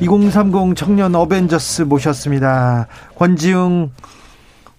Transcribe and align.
2030 0.00 0.76
청년 0.76 1.14
어벤져스 1.14 1.82
모셨습니다. 1.82 2.86
권지웅 3.16 3.90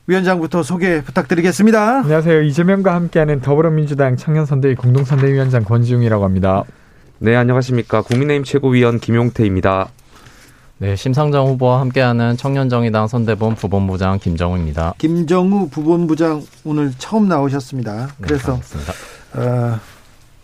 위원장부터 0.07 0.63
소개 0.63 1.01
부탁드리겠습니다. 1.03 1.99
안녕하세요. 1.99 2.41
이재명과 2.41 2.93
함께하는 2.95 3.39
더불어민주당 3.39 4.17
청년선대위 4.17 4.75
공동선대위원장 4.75 5.63
권지웅이라고 5.63 6.23
합니다. 6.23 6.63
네, 7.19 7.35
안녕하십니까. 7.35 8.01
국민의힘 8.01 8.43
최고위원 8.43 8.99
김용태입니다. 8.99 9.89
네, 10.79 10.95
심상정 10.95 11.45
후보와 11.49 11.79
함께하는 11.81 12.35
청년정의당 12.37 13.07
선대본 13.07 13.53
부본부장 13.53 14.17
김정우입니다. 14.17 14.95
김정우 14.97 15.69
부본부장 15.69 16.41
오늘 16.63 16.91
처음 16.97 17.27
나오셨습니다. 17.27 18.07
네, 18.07 18.13
그래서 18.19 18.59
네, 19.35 19.39
어, 19.39 19.79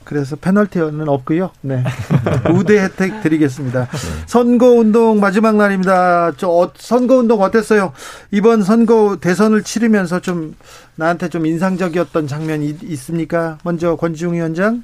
그래서 0.08 0.38
페널티는 0.38 1.10
없고요. 1.10 1.52
네. 1.60 1.84
우대 2.56 2.80
혜택 2.80 3.22
드리겠습니다. 3.22 3.88
네. 3.88 3.98
선거 4.26 4.68
운동 4.70 5.20
마지막 5.20 5.58
날입니다. 5.58 6.32
저 6.38 6.48
어, 6.48 6.72
선거 6.78 7.18
운동 7.18 7.42
어땠어요? 7.42 7.92
이번 8.32 8.64
선거 8.64 9.18
대선을 9.20 9.64
치르면서 9.64 10.22
좀 10.22 10.56
나한테 10.96 11.28
좀 11.28 11.46
인상적이었던 11.46 12.26
장면이 12.26 12.78
있습니까? 12.84 13.58
먼저 13.66 13.98
권지웅 13.98 14.36
위원장. 14.36 14.84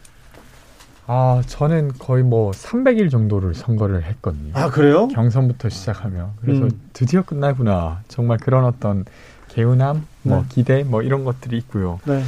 아, 1.08 1.42
저는 1.48 1.94
거의 2.00 2.24
뭐 2.24 2.52
300일 2.52 3.10
정도를 3.10 3.54
선거를 3.54 4.04
했거든요. 4.04 4.52
아, 4.54 4.70
그래요? 4.70 5.08
경선부터 5.08 5.70
시작하며. 5.70 6.32
그래서 6.42 6.64
음. 6.64 6.72
드디어 6.92 7.22
끝나구나. 7.22 8.02
정말 8.10 8.38
그런 8.40 8.66
어떤 8.66 9.06
개운함, 9.48 10.06
뭐 10.24 10.40
네. 10.42 10.46
기대, 10.50 10.84
뭐 10.84 11.02
이런 11.02 11.24
것들이 11.24 11.58
있고요. 11.60 12.00
네. 12.06 12.24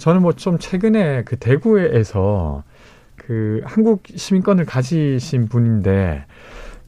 저는 0.00 0.22
뭐 0.22 0.32
좀 0.32 0.58
최근에 0.58 1.24
그 1.24 1.36
대구에서 1.36 2.64
그 3.16 3.60
한국 3.64 4.02
시민권을 4.16 4.64
가지신 4.64 5.48
분인데 5.48 6.24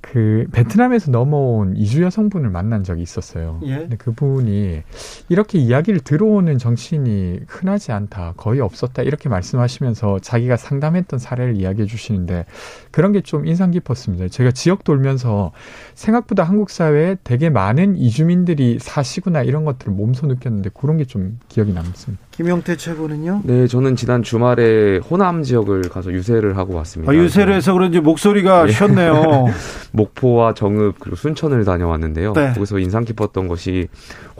그 0.02 0.44
베트남에서 0.52 1.10
넘어온 1.10 1.74
이주 1.76 2.02
여성분을 2.02 2.50
만난 2.50 2.84
적이 2.84 3.02
있었어요. 3.02 3.60
예. 3.64 3.78
근데 3.78 3.96
그분이 3.96 4.82
이렇게 5.30 5.58
이야기를 5.58 6.00
들어오는 6.00 6.58
정치인이 6.58 7.40
흔하지 7.46 7.92
않다, 7.92 8.34
거의 8.36 8.60
없었다 8.60 9.02
이렇게 9.02 9.28
말씀하시면서 9.30 10.18
자기가 10.18 10.56
상담했던 10.58 11.18
사례를 11.18 11.56
이야기해 11.56 11.86
주시는데 11.86 12.44
그런 12.90 13.12
게 13.12 13.22
좀 13.22 13.46
인상 13.46 13.70
깊었습니다. 13.70 14.26
제가 14.28 14.50
지역 14.50 14.82
돌면서 14.82 15.52
생각보다 15.94 16.42
한국 16.42 16.70
사회에 16.70 17.16
되게 17.22 17.48
많은 17.48 17.96
이주민들이 17.96 18.78
사시구나 18.80 19.42
이런 19.44 19.64
것들을 19.64 19.92
몸소 19.92 20.26
느꼈는데 20.26 20.70
그런 20.74 20.96
게 20.98 21.04
좀 21.04 21.38
기억이 21.48 21.72
남습니다. 21.72 22.22
김용태 22.32 22.76
최고는요? 22.76 23.42
네, 23.44 23.66
저는 23.66 23.94
지난 23.96 24.22
주말에 24.22 24.98
호남 24.98 25.42
지역을 25.42 25.82
가서 25.90 26.10
유세를 26.12 26.56
하고 26.56 26.74
왔습니다. 26.76 27.12
아, 27.12 27.14
유세를 27.14 27.54
해서 27.54 27.72
그런지 27.74 28.00
목소리가 28.00 28.66
예. 28.68 28.72
쉬었네요. 28.72 29.46
목포와 29.92 30.54
정읍 30.54 30.96
그리고 30.98 31.16
순천을 31.16 31.64
다녀왔는데요. 31.64 32.32
네. 32.32 32.52
거기서 32.54 32.78
인상 32.78 33.04
깊었던 33.04 33.46
것이 33.48 33.88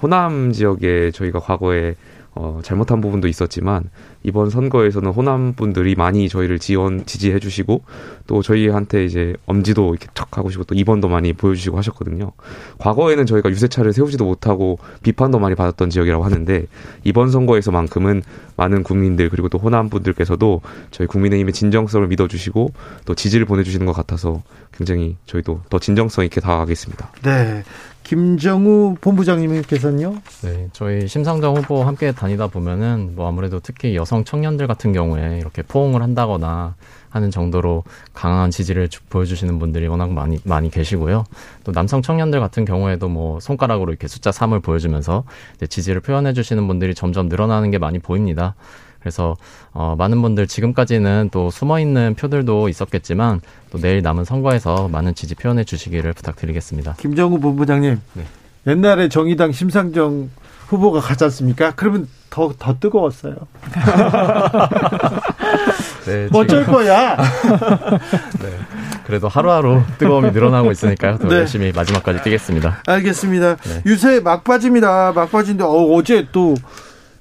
호남 0.02 0.52
지역에 0.52 1.10
저희가 1.12 1.38
과거에 1.40 1.94
어, 2.34 2.60
잘못한 2.62 3.02
부분도 3.02 3.28
있었지만 3.28 3.90
이번 4.22 4.48
선거에서는 4.48 5.10
호남 5.10 5.52
분들이 5.52 5.94
많이 5.94 6.28
저희를 6.30 6.58
지원 6.58 7.04
지지해 7.04 7.38
주시고 7.38 7.82
또 8.26 8.40
저희한테 8.40 9.04
이제 9.04 9.34
엄지도 9.44 9.90
이렇게 9.90 10.06
척 10.14 10.38
하고 10.38 10.48
싶고 10.48 10.64
또 10.64 10.74
2번도 10.74 11.08
많이 11.08 11.34
보여주시고 11.34 11.76
하셨거든요. 11.76 12.32
과거에는 12.78 13.26
저희가 13.26 13.50
유세차를 13.50 13.92
세우지도 13.92 14.24
못하고 14.24 14.78
비판도 15.02 15.40
많이 15.40 15.54
받았던 15.54 15.90
지역이라고 15.90 16.24
하는데 16.24 16.66
이번 17.04 17.30
선거에서만큼은 17.30 18.22
많은 18.56 18.82
국민들 18.82 19.28
그리고 19.28 19.48
또 19.48 19.58
호남 19.58 19.90
분들께서도 19.90 20.62
저희 20.90 21.06
국민의힘의 21.06 21.52
진정성을 21.52 22.06
믿어주시고 22.08 22.72
또 23.04 23.14
지지를 23.14 23.44
보내주시는 23.44 23.84
것 23.84 23.92
같아서 23.92 24.42
굉장히 24.72 25.16
저희도 25.26 25.62
더 25.68 25.78
진정성 25.78 26.24
있게 26.24 26.40
다가가겠습니다. 26.40 27.12
네. 27.22 27.62
김정우 28.02 28.96
본부장님께서는요? 29.00 30.14
네, 30.42 30.68
저희 30.72 31.06
심상정 31.06 31.56
후보 31.56 31.82
함께 31.84 32.12
다니다 32.12 32.46
보면은 32.48 33.12
뭐 33.14 33.28
아무래도 33.28 33.60
특히 33.60 33.94
여성 33.96 34.24
청년들 34.24 34.66
같은 34.66 34.92
경우에 34.92 35.38
이렇게 35.38 35.62
포옹을 35.62 36.02
한다거나 36.02 36.74
하는 37.10 37.30
정도로 37.30 37.84
강한 38.12 38.50
지지를 38.50 38.88
주- 38.88 39.02
보여주시는 39.08 39.58
분들이 39.58 39.86
워낙 39.86 40.10
많이 40.12 40.38
많이 40.44 40.70
계시고요. 40.70 41.24
또 41.64 41.72
남성 41.72 42.02
청년들 42.02 42.40
같은 42.40 42.64
경우에도 42.64 43.08
뭐 43.08 43.38
손가락으로 43.40 43.90
이렇게 43.92 44.08
숫자 44.08 44.30
3을 44.30 44.62
보여주면서 44.62 45.24
이제 45.56 45.66
지지를 45.66 46.00
표현해 46.00 46.32
주시는 46.32 46.66
분들이 46.66 46.94
점점 46.94 47.28
늘어나는 47.28 47.70
게 47.70 47.78
많이 47.78 47.98
보입니다. 47.98 48.54
그래서 49.02 49.36
어, 49.72 49.94
많은 49.98 50.22
분들 50.22 50.46
지금까지는 50.46 51.30
또 51.32 51.50
숨어 51.50 51.80
있는 51.80 52.14
표들도 52.14 52.68
있었겠지만 52.68 53.40
또 53.70 53.78
내일 53.78 54.02
남은 54.02 54.24
선거에서 54.24 54.88
많은 54.88 55.14
지지 55.14 55.34
표현해 55.34 55.64
주시기를 55.64 56.12
부탁드리겠습니다. 56.12 56.94
김정우 56.98 57.40
본부장님. 57.40 58.00
네. 58.14 58.24
옛날에 58.66 59.08
정의당 59.08 59.52
심상정 59.52 60.30
후보가 60.68 61.00
가지 61.00 61.24
않습니까? 61.24 61.72
그러면 61.74 62.08
더, 62.30 62.52
더 62.58 62.78
뜨거웠어요. 62.78 63.34
네, 66.06 66.28
뭐 66.30 66.42
어쩔 66.42 66.64
거야? 66.64 67.16
네. 68.40 68.58
그래도 69.04 69.28
하루하루 69.28 69.82
뜨거움이 69.98 70.30
늘어나고 70.30 70.70
있으니까요. 70.70 71.18
더 71.18 71.28
네. 71.28 71.36
열심히 71.36 71.72
마지막까지 71.72 72.22
뛰겠습니다. 72.22 72.82
알겠습니다. 72.86 73.56
네. 73.56 73.82
유세 73.84 74.20
막바지입니다. 74.20 75.12
막바지인데, 75.12 75.64
어, 75.64 75.92
어제 75.94 76.28
또 76.32 76.54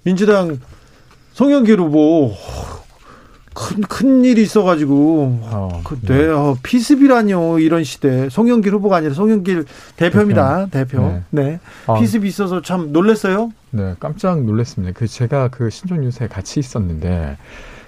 민주당 0.03 0.59
송영길 1.41 1.79
후보 1.79 2.35
큰, 3.55 3.81
큰 3.81 4.23
일이 4.23 4.43
있어가지고. 4.43 5.39
어, 5.41 5.81
그, 5.83 5.99
네, 6.01 6.27
어, 6.27 6.55
피습이라뇨, 6.61 7.57
이런 7.57 7.83
시대. 7.83 8.29
송영길 8.29 8.71
후보가 8.75 8.97
아니라 8.97 9.15
송영길 9.15 9.65
대표입니다. 9.95 10.67
대표. 10.67 11.19
네. 11.31 11.59
아, 11.87 11.95
피습이 11.95 12.27
있어서 12.27 12.61
참 12.61 12.93
놀랐어요. 12.93 13.51
네, 13.71 13.95
깜짝 13.99 14.43
놀랐습니다. 14.43 14.93
그 14.95 15.07
제가 15.07 15.47
그 15.47 15.71
신촌 15.71 16.03
유세에 16.03 16.27
같이 16.27 16.59
있었는데 16.59 17.37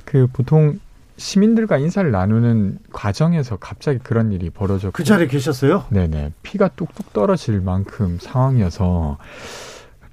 그 0.03 0.25
보통 0.33 0.79
시민들과 1.17 1.77
인사를 1.77 2.09
나누는 2.09 2.79
과정에서 2.91 3.57
갑자기 3.57 3.99
그런 3.99 4.31
일이 4.31 4.49
벌어졌고 4.49 4.93
그 4.93 5.03
자리에 5.03 5.27
계셨어요? 5.27 5.85
네네 5.89 6.31
피가 6.41 6.69
뚝뚝 6.69 7.13
떨어질 7.13 7.61
만큼 7.61 8.17
상황이어서 8.19 9.19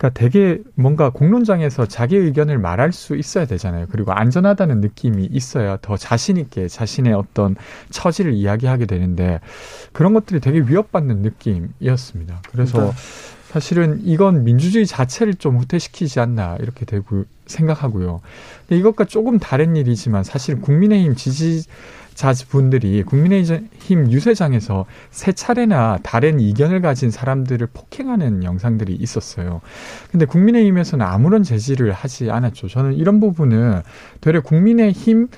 그러니까 0.01 0.19
되게 0.19 0.63
뭔가 0.77 1.11
공론장에서 1.11 1.85
자기 1.85 2.17
의견을 2.17 2.57
말할 2.59 2.91
수 2.91 3.17
있어야 3.17 3.45
되잖아요. 3.45 3.87
그리고 3.91 4.13
안전하다는 4.13 4.81
느낌이 4.81 5.27
있어야 5.31 5.77
더 5.83 5.99
자신 5.99 6.39
있게 6.39 6.69
자신의 6.69 7.13
어떤 7.13 7.55
처지를 7.91 8.33
이야기하게 8.33 8.87
되는데 8.87 9.41
그런 9.93 10.15
것들이 10.15 10.41
되게 10.41 10.61
위협받는 10.61 11.19
느낌이었습니다. 11.19 12.41
그래서 12.51 12.73
그러니까. 12.73 12.97
사실은 13.51 14.01
이건 14.05 14.45
민주주의 14.45 14.87
자체를 14.87 15.35
좀 15.35 15.59
후퇴시키지 15.59 16.19
않나 16.19 16.57
이렇게 16.61 16.87
되고 16.87 17.25
생각하고요. 17.45 18.23
근데 18.67 18.81
이것과 18.81 19.05
조금 19.05 19.39
다른 19.39 19.77
일이지만 19.77 20.25
사실 20.25 20.61
국민의힘 20.63 21.15
지지 21.15 21.65
자분들이 22.21 23.03
국민의힘 23.05 24.11
유세장에서 24.13 24.85
세 25.11 25.33
차례나 25.33 26.01
다른 26.03 26.39
이견을 26.39 26.83
가진 26.83 27.11
사람들을 27.11 27.67
폭행하는 27.73 28.45
영상들이 28.45 28.95
있었어요. 28.95 29.63
근데 30.11 30.27
국민의힘에서는 30.27 31.05
아무런 31.05 31.43
제지를 31.43 31.93
하지 31.93 32.31
않았죠. 32.31 32.69
저는 32.69 32.93
이런 32.93 33.21
부분은 33.21 33.81
되려 34.21 34.43
국민의힘 34.43 35.29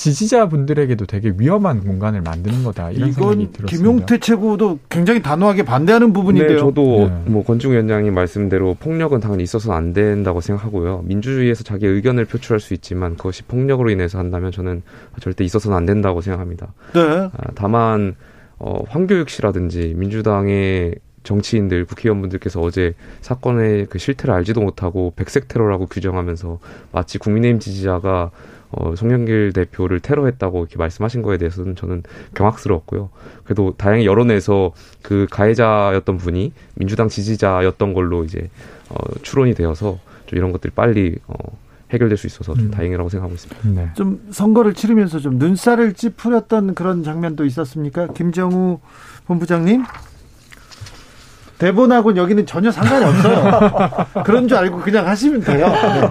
지지자분들에게도 0.00 1.04
되게 1.04 1.34
위험한 1.36 1.84
공간을 1.84 2.22
만드는 2.22 2.64
거다 2.64 2.90
이런 2.90 3.12
생각이 3.12 3.52
들었습니다. 3.52 3.66
김용태 3.66 4.18
최고도 4.18 4.78
굉장히 4.88 5.20
단호하게 5.20 5.64
반대하는 5.64 6.14
부분인데요. 6.14 6.56
네, 6.56 6.58
저도 6.58 7.10
네. 7.10 7.30
뭐 7.30 7.44
권중 7.44 7.72
위원장님 7.72 8.14
말씀대로 8.14 8.76
폭력은 8.80 9.20
당연히 9.20 9.42
있어서는 9.42 9.76
안 9.76 9.92
된다고 9.92 10.40
생각하고요. 10.40 11.02
민주주의에서 11.04 11.64
자기 11.64 11.86
의견을 11.86 12.24
표출할 12.24 12.60
수 12.60 12.72
있지만 12.72 13.16
그것이 13.16 13.42
폭력으로 13.42 13.90
인해서 13.90 14.18
한다면 14.18 14.52
저는 14.52 14.82
절대 15.20 15.44
있어서는 15.44 15.76
안 15.76 15.84
된다고 15.84 16.22
생각합니다. 16.22 16.72
네. 16.94 17.00
아, 17.00 17.30
다만 17.54 18.16
어, 18.58 18.82
황교익 18.88 19.28
씨라든지 19.28 19.92
민주당의 19.96 20.94
정치인들, 21.24 21.84
국회의원분들께서 21.84 22.60
어제 22.62 22.94
사건의 23.20 23.86
그 23.90 23.98
실태를 23.98 24.34
알지도 24.34 24.62
못하고 24.62 25.12
백색 25.16 25.48
테러라고 25.48 25.86
규정하면서 25.86 26.58
마치 26.92 27.18
국민의힘 27.18 27.60
지지자가 27.60 28.30
어, 28.72 28.94
송영길 28.94 29.52
대표를 29.52 30.00
테러했다고 30.00 30.60
이렇게 30.60 30.76
말씀하신 30.76 31.22
거에 31.22 31.38
대해서는 31.38 31.74
저는 31.74 32.02
경악스러웠고요. 32.34 33.10
그래도 33.44 33.74
다행히 33.76 34.06
여론에서 34.06 34.72
그 35.02 35.26
가해자였던 35.30 36.18
분이 36.18 36.52
민주당 36.74 37.08
지지자였던 37.08 37.94
걸로 37.94 38.24
이제 38.24 38.48
어, 38.88 38.96
추론이 39.22 39.54
되어서 39.54 39.98
좀 40.26 40.38
이런 40.38 40.52
것들이 40.52 40.72
빨리 40.72 41.16
어, 41.26 41.34
해결될 41.92 42.16
수 42.16 42.26
있어서 42.28 42.54
좀 42.54 42.66
음. 42.66 42.70
다행이라고 42.70 43.08
생각하고 43.08 43.34
있습니다. 43.34 43.82
네. 43.82 43.90
좀 43.94 44.20
선거를 44.30 44.74
치르면서 44.74 45.18
좀 45.18 45.38
눈살을 45.38 45.94
찌푸렸던 45.94 46.74
그런 46.74 47.02
장면도 47.02 47.44
있었습니까? 47.44 48.08
김정우 48.08 48.78
본부장님? 49.26 49.84
대본하고는 51.58 52.16
여기는 52.16 52.46
전혀 52.46 52.70
상관이 52.70 53.04
없어요. 53.04 53.90
그런 54.24 54.48
줄 54.48 54.56
알고 54.56 54.78
그냥 54.78 55.06
하시면 55.06 55.40
돼요. 55.42 55.68
네. 55.68 56.10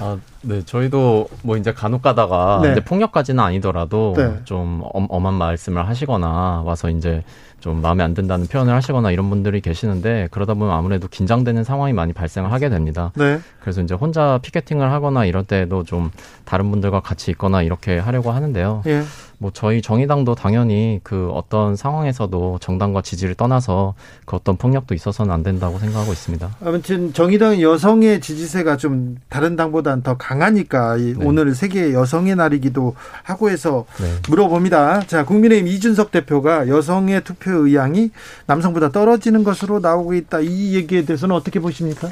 아, 0.00 0.18
네, 0.42 0.64
저희도 0.64 1.28
뭐 1.42 1.56
이제 1.56 1.72
간혹 1.72 2.02
가다가 2.02 2.60
네. 2.62 2.72
이제 2.72 2.84
폭력까지는 2.84 3.42
아니더라도 3.42 4.14
네. 4.16 4.40
좀 4.44 4.82
엄, 4.92 5.06
엄한 5.08 5.34
말씀을 5.34 5.88
하시거나 5.88 6.62
와서 6.64 6.90
이제 6.90 7.22
좀 7.60 7.80
마음에 7.80 8.04
안 8.04 8.14
든다는 8.14 8.46
표현을 8.46 8.74
하시거나 8.74 9.10
이런 9.10 9.28
분들이 9.28 9.60
계시는데 9.60 10.28
그러다 10.30 10.54
보면 10.54 10.70
아무래도 10.72 11.08
긴장되는 11.08 11.64
상황이 11.64 11.92
많이 11.92 12.12
발생을 12.12 12.52
하게 12.52 12.68
됩니다. 12.68 13.12
네. 13.16 13.40
그래서 13.60 13.80
이제 13.80 13.94
혼자 13.94 14.38
피켓팅을 14.42 14.92
하거나 14.92 15.24
이럴 15.24 15.42
때도 15.42 15.82
좀 15.82 16.10
다른 16.44 16.70
분들과 16.70 17.00
같이 17.00 17.30
있거나 17.32 17.62
이렇게 17.62 17.98
하려고 17.98 18.30
하는데요. 18.30 18.82
예. 18.86 19.02
뭐 19.38 19.50
저희 19.52 19.82
정의당도 19.82 20.34
당연히 20.34 21.00
그 21.02 21.30
어떤 21.32 21.76
상황에서도 21.76 22.58
정당과 22.60 23.02
지지를 23.02 23.34
떠나서 23.34 23.94
그 24.24 24.36
어떤 24.36 24.56
폭력도 24.56 24.94
있어서는 24.94 25.32
안 25.32 25.42
된다고 25.42 25.78
생각하고 25.78 26.12
있습니다. 26.12 26.56
아무튼 26.64 27.12
정의당 27.12 27.60
여성의 27.60 28.20
지지세가 28.20 28.76
좀 28.76 29.16
다른 29.28 29.56
당보다는 29.56 30.02
더강 30.02 30.35
하니까 30.42 30.96
네. 30.96 31.14
오늘 31.18 31.54
세계 31.54 31.92
여성의 31.92 32.36
날이기도 32.36 32.94
하고 33.22 33.50
해서 33.50 33.86
네. 34.00 34.14
물어봅니다. 34.28 35.06
자, 35.06 35.24
국민의힘 35.24 35.66
이준석 35.68 36.10
대표가 36.10 36.68
여성의 36.68 37.24
투표 37.24 37.66
의향이 37.66 38.10
남성보다 38.46 38.90
떨어지는 38.90 39.44
것으로 39.44 39.80
나오고 39.80 40.14
있다. 40.14 40.40
이 40.40 40.74
얘기에 40.74 41.04
대해서는 41.04 41.34
어떻게 41.34 41.60
보십니까? 41.60 42.10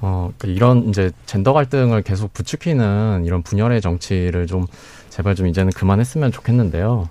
어, 0.00 0.32
그러니까 0.38 0.56
이런 0.56 0.88
이제 0.88 1.10
젠더 1.26 1.52
갈등을 1.52 2.02
계속 2.02 2.32
부추기는 2.32 3.24
이런 3.24 3.42
분열의 3.42 3.80
정치를 3.80 4.46
좀 4.46 4.66
제발 5.10 5.34
좀 5.34 5.46
이제는 5.46 5.72
그만했으면 5.72 6.30
좋겠는데요. 6.30 7.08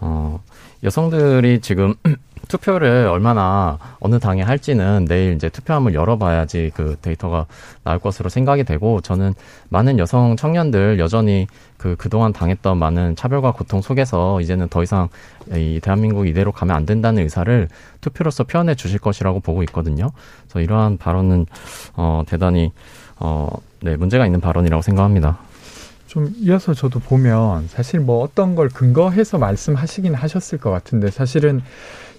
어, 0.00 0.42
여성들이 0.82 1.60
지금 1.60 1.94
투표를 2.48 3.08
얼마나 3.08 3.78
어느 4.00 4.18
당에 4.18 4.42
할지는 4.42 5.06
내일 5.08 5.34
이제 5.34 5.48
투표함을 5.48 5.94
열어봐야지 5.94 6.72
그 6.74 6.96
데이터가 7.00 7.46
나올 7.82 7.98
것으로 7.98 8.28
생각이 8.28 8.64
되고 8.64 9.00
저는 9.00 9.34
많은 9.68 9.98
여성 9.98 10.36
청년들 10.36 10.98
여전히 10.98 11.46
그 11.76 11.96
그동안 11.96 12.32
당했던 12.32 12.78
많은 12.78 13.16
차별과 13.16 13.52
고통 13.52 13.82
속에서 13.82 14.40
이제는 14.40 14.68
더 14.68 14.82
이상 14.82 15.08
이 15.52 15.80
대한민국 15.82 16.26
이대로 16.26 16.52
가면 16.52 16.74
안 16.74 16.86
된다는 16.86 17.22
의사를 17.22 17.68
투표로서 18.00 18.44
표현해 18.44 18.74
주실 18.74 18.98
것이라고 18.98 19.40
보고 19.40 19.62
있거든요. 19.64 20.10
그래서 20.44 20.60
이러한 20.60 20.96
발언은 20.96 21.46
어 21.96 22.22
대단히 22.26 22.72
어네 23.18 23.96
문제가 23.96 24.26
있는 24.26 24.40
발언이라고 24.40 24.82
생각합니다. 24.82 25.38
좀 26.06 26.32
이어서 26.38 26.74
저도 26.74 27.00
보면 27.00 27.66
사실 27.66 27.98
뭐 27.98 28.22
어떤 28.22 28.54
걸 28.54 28.68
근거해서 28.68 29.36
말씀하시긴 29.38 30.14
하셨을 30.14 30.58
것 30.58 30.70
같은데 30.70 31.10
사실은 31.10 31.60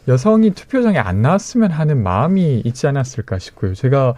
여성이 0.07 0.51
투표장에 0.51 0.97
안 0.97 1.21
나왔으면 1.21 1.71
하는 1.71 2.01
마음이 2.03 2.61
있지 2.65 2.87
않았을까 2.87 3.39
싶고요. 3.39 3.73
제가 3.73 4.15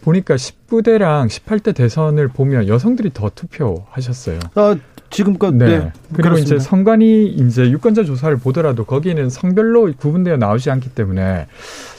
보니까 0.00 0.36
19대랑 0.36 1.28
18대 1.28 1.74
대선을 1.74 2.28
보면 2.28 2.68
여성들이 2.68 3.10
더 3.14 3.30
투표하셨어요. 3.34 4.38
아, 4.54 4.76
지금껏 5.10 5.54
네. 5.54 5.66
네. 5.66 5.92
그리고 6.12 6.22
그렇습니다. 6.30 6.56
이제 6.56 6.58
선관위 6.58 7.26
이제 7.28 7.70
유권자 7.70 8.04
조사를 8.04 8.36
보더라도 8.38 8.84
거기는 8.84 9.30
성별로 9.30 9.90
구분되어 9.96 10.36
나오지 10.36 10.70
않기 10.70 10.90
때문에 10.90 11.46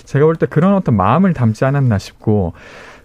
제가 0.05 0.25
볼 0.25 0.35
때 0.35 0.45
그런 0.45 0.75
어떤 0.75 0.95
마음을 0.95 1.33
담지 1.33 1.65
않았나 1.65 1.97
싶고 1.97 2.53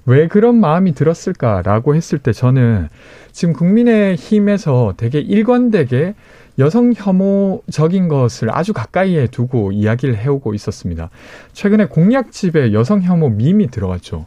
왜 0.07 0.29
그런 0.29 0.57
마음이 0.57 0.95
들었을까라고 0.95 1.95
했을 1.95 2.19
때 2.19 2.33
저는 2.33 2.89
지금 3.33 3.55
국민의 3.55 4.17
힘에서 4.17 4.93
되게 4.97 5.19
일관되게 5.21 6.15
여성 6.59 6.93
혐오적인 6.95 8.09
것을 8.09 8.57
아주 8.57 8.73
가까이에 8.73 9.27
두고 9.27 9.73
이야기를 9.73 10.17
해오고 10.17 10.55
있었습니다. 10.55 11.11
최근에 11.53 11.87
공약집에 11.87 12.73
여성 12.73 13.03
혐오 13.03 13.29
밈이 13.31 13.69
들어갔죠. 13.69 14.27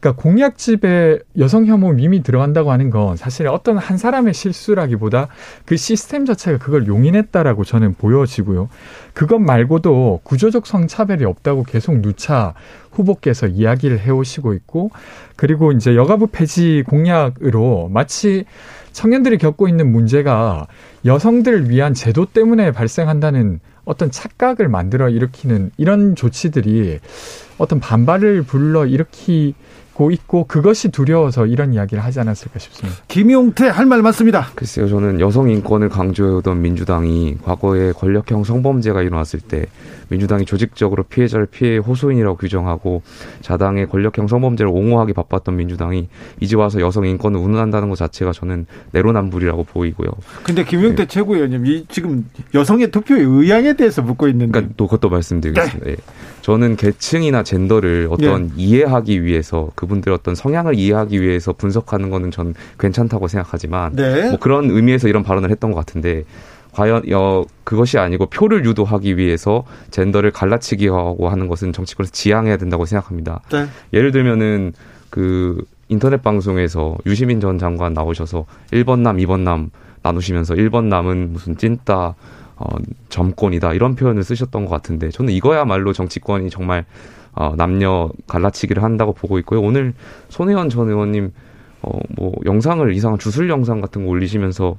그러니까 0.00 0.22
공약집에 0.22 1.18
여성 1.38 1.66
혐오 1.66 1.92
밈이 1.92 2.22
들어간다고 2.22 2.70
하는 2.70 2.90
건 2.90 3.16
사실 3.16 3.48
어떤 3.48 3.78
한 3.78 3.96
사람의 3.96 4.34
실수라기보다 4.34 5.28
그 5.64 5.76
시스템 5.76 6.26
자체가 6.26 6.58
그걸 6.58 6.86
용인했다라고 6.86 7.64
저는 7.64 7.94
보여지고요. 7.94 8.68
그것 9.14 9.38
말고도 9.38 10.20
구조적 10.22 10.66
성차별이 10.66 11.24
없다고 11.24 11.64
계속 11.64 12.00
누차 12.00 12.54
후보께서 12.92 13.46
이야기를 13.46 13.98
해오시고 14.00 14.54
있고 14.54 14.90
그리고 15.34 15.72
이제 15.72 15.96
여가부 15.96 16.28
폐지 16.28 16.84
공약으로 16.86 17.88
마치 17.92 18.44
청년들이 18.96 19.36
겪고 19.36 19.68
있는 19.68 19.92
문제가 19.92 20.66
여성들을 21.04 21.68
위한 21.68 21.92
제도 21.92 22.24
때문에 22.24 22.72
발생한다는 22.72 23.60
어떤 23.84 24.10
착각을 24.10 24.68
만들어 24.68 25.10
일으키는 25.10 25.70
이런 25.76 26.16
조치들이 26.16 27.00
어떤 27.58 27.78
반발을 27.78 28.44
불러 28.44 28.86
일으키 28.86 29.54
고 29.96 30.10
있고 30.10 30.44
그것이 30.44 30.90
두려워서 30.90 31.46
이런 31.46 31.72
이야기를 31.72 32.04
하지 32.04 32.20
않았을까 32.20 32.58
싶습니다. 32.58 33.00
김용태 33.08 33.66
할 33.68 33.86
말 33.86 34.02
맞습니다. 34.02 34.48
글쎄요, 34.54 34.88
저는 34.88 35.20
여성 35.20 35.48
인권을 35.48 35.88
강조해오던 35.88 36.60
민주당이 36.60 37.38
과거에 37.42 37.92
권력형 37.92 38.44
성범죄가 38.44 39.00
일어났을 39.00 39.40
때 39.40 39.64
민주당이 40.08 40.44
조직적으로 40.44 41.04
피해자를 41.04 41.46
피해 41.46 41.78
호소인이라고 41.78 42.36
규정하고 42.36 43.00
자당의 43.40 43.88
권력형 43.88 44.28
성범죄를 44.28 44.70
옹호하기 44.70 45.14
바빴던 45.14 45.56
민주당이 45.56 46.08
이제 46.40 46.56
와서 46.56 46.80
여성 46.80 47.06
인권을 47.06 47.40
운운한다는 47.40 47.88
것 47.88 47.96
자체가 47.96 48.32
저는 48.32 48.66
내로남불이라고 48.92 49.64
보이고요. 49.64 50.10
근데 50.42 50.62
김용태 50.64 51.04
네. 51.04 51.06
최고위원님, 51.06 51.64
이 51.66 51.86
지금 51.88 52.28
여성의 52.52 52.90
투표의 52.90 53.22
의향에 53.22 53.72
대해서 53.74 54.02
묻고 54.02 54.28
있는데. 54.28 54.52
그러니까 54.52 54.74
또 54.76 54.86
그것도 54.86 55.08
말씀드리겠습니다. 55.08 55.86
네. 55.86 55.92
예. 55.92 55.96
저는 56.46 56.76
계층이나 56.76 57.42
젠더를 57.42 58.06
어떤 58.08 58.46
네. 58.50 58.52
이해하기 58.56 59.24
위해서 59.24 59.68
그분들 59.74 60.12
어떤 60.12 60.36
성향을 60.36 60.76
이해하기 60.76 61.20
위해서 61.20 61.52
분석하는 61.52 62.08
거는 62.08 62.30
전 62.30 62.54
괜찮다고 62.78 63.26
생각하지만 63.26 63.96
네. 63.96 64.30
뭐 64.30 64.38
그런 64.38 64.70
의미에서 64.70 65.08
이런 65.08 65.24
발언을 65.24 65.50
했던 65.50 65.72
것 65.72 65.78
같은데 65.80 66.22
과연 66.70 67.02
어 67.12 67.42
그것이 67.64 67.98
아니고 67.98 68.26
표를 68.26 68.64
유도하기 68.64 69.16
위해서 69.16 69.64
젠더를 69.90 70.30
갈라치기 70.30 70.86
하고 70.86 71.28
하는 71.28 71.48
것은 71.48 71.72
정치권에서 71.72 72.12
지양해야 72.12 72.58
된다고 72.58 72.86
생각합니다. 72.86 73.40
네. 73.50 73.66
예를 73.92 74.12
들면은 74.12 74.72
그 75.10 75.64
인터넷 75.88 76.22
방송에서 76.22 76.96
유시민 77.06 77.40
전 77.40 77.58
장관 77.58 77.92
나오셔서 77.92 78.46
1번 78.70 79.00
남, 79.00 79.16
2번 79.16 79.40
남 79.40 79.70
나누시면서 80.02 80.54
1번 80.54 80.84
남은 80.84 81.32
무슨 81.32 81.56
찐따 81.56 82.14
어, 82.56 82.66
점권이다 83.08 83.74
이런 83.74 83.94
표현을 83.94 84.24
쓰셨던 84.24 84.64
것 84.64 84.70
같은데 84.70 85.10
저는 85.10 85.32
이거야말로 85.32 85.92
정치권이 85.92 86.50
정말 86.50 86.84
어, 87.32 87.54
남녀 87.56 88.10
갈라치기를 88.26 88.82
한다고 88.82 89.12
보고 89.12 89.38
있고요. 89.38 89.60
오늘 89.60 89.92
손혜원 90.28 90.70
전 90.70 90.88
의원님 90.88 91.32
어, 91.82 91.98
뭐 92.16 92.32
영상을 92.46 92.92
이상한 92.94 93.18
주술 93.18 93.50
영상 93.50 93.80
같은 93.80 94.04
거 94.04 94.10
올리시면서 94.10 94.78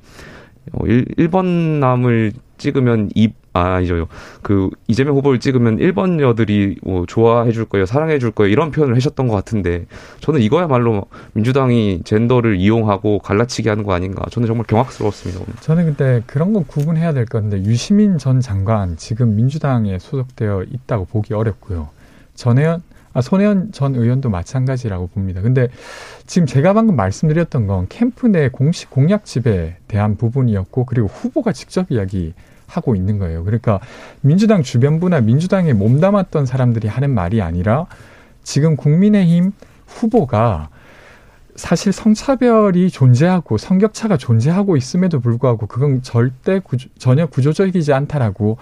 어, 0.74 0.86
1, 0.86 1.06
1번 1.18 1.46
남을 1.80 2.34
찍으면 2.58 3.10
이, 3.16 3.32
아, 3.54 3.76
아니죠. 3.76 4.08
그, 4.42 4.70
이재명 4.88 5.16
후보를 5.16 5.40
찍으면 5.40 5.78
1번녀들이 5.78 6.78
뭐 6.84 7.06
좋아해 7.06 7.52
줄 7.52 7.66
거예요, 7.66 7.86
사랑해 7.86 8.20
줄 8.20 8.32
거예요, 8.32 8.52
이런 8.52 8.72
표현을 8.72 8.96
하셨던 8.96 9.28
것 9.28 9.36
같은데, 9.36 9.86
저는 10.20 10.42
이거야말로 10.42 11.06
민주당이 11.34 12.02
젠더를 12.04 12.58
이용하고 12.58 13.20
갈라치기 13.20 13.70
하는 13.70 13.84
거 13.84 13.94
아닌가. 13.94 14.24
저는 14.32 14.48
정말 14.48 14.66
경악스러웠습니다. 14.68 15.42
오늘. 15.42 15.54
저는 15.62 15.86
근데 15.86 16.24
그런 16.26 16.54
건 16.54 16.66
구분해야 16.66 17.14
될 17.14 17.26
건데, 17.26 17.64
유시민 17.64 18.18
전 18.18 18.42
장관 18.42 18.98
지금 18.98 19.36
민주당에 19.36 20.00
소속되어 20.00 20.64
있다고 20.72 21.06
보기 21.06 21.34
어렵고요. 21.34 21.90
전혜연, 22.34 22.84
아, 23.18 23.22
손혜원 23.22 23.72
전 23.72 23.96
의원도 23.96 24.30
마찬가지라고 24.30 25.08
봅니다. 25.08 25.42
근데 25.42 25.70
지금 26.28 26.46
제가 26.46 26.74
방금 26.74 26.96
말씀드렸던 26.96 27.66
건 27.66 27.88
캠프 27.90 28.28
내 28.28 28.48
공식 28.48 28.92
공약 28.92 29.26
집에 29.26 29.76
대한 29.88 30.18
부분이었고 30.18 30.86
그리고 30.86 31.08
후보가 31.08 31.52
직접 31.52 31.90
이야기 31.90 32.36
하고 32.68 32.96
있는 32.96 33.18
거예요. 33.18 33.44
그러니까 33.44 33.80
민주당 34.22 34.62
주변부나 34.62 35.22
민주당에 35.22 35.74
몸담았던 35.74 36.46
사람들이 36.46 36.88
하는 36.88 37.10
말이 37.10 37.42
아니라 37.42 37.88
지금 38.44 38.76
국민의힘 38.76 39.52
후보가 39.88 40.70
사실 41.56 41.92
성차별이 41.92 42.92
존재하고 42.92 43.58
성격차가 43.58 44.18
존재하고 44.18 44.78
있음에도 44.78 45.20
불구하고 45.20 45.66
그건 45.66 46.04
절대 46.04 46.60
구조, 46.60 46.88
전혀 47.00 47.26
구조적이지 47.26 47.94
않다라고 47.94 48.58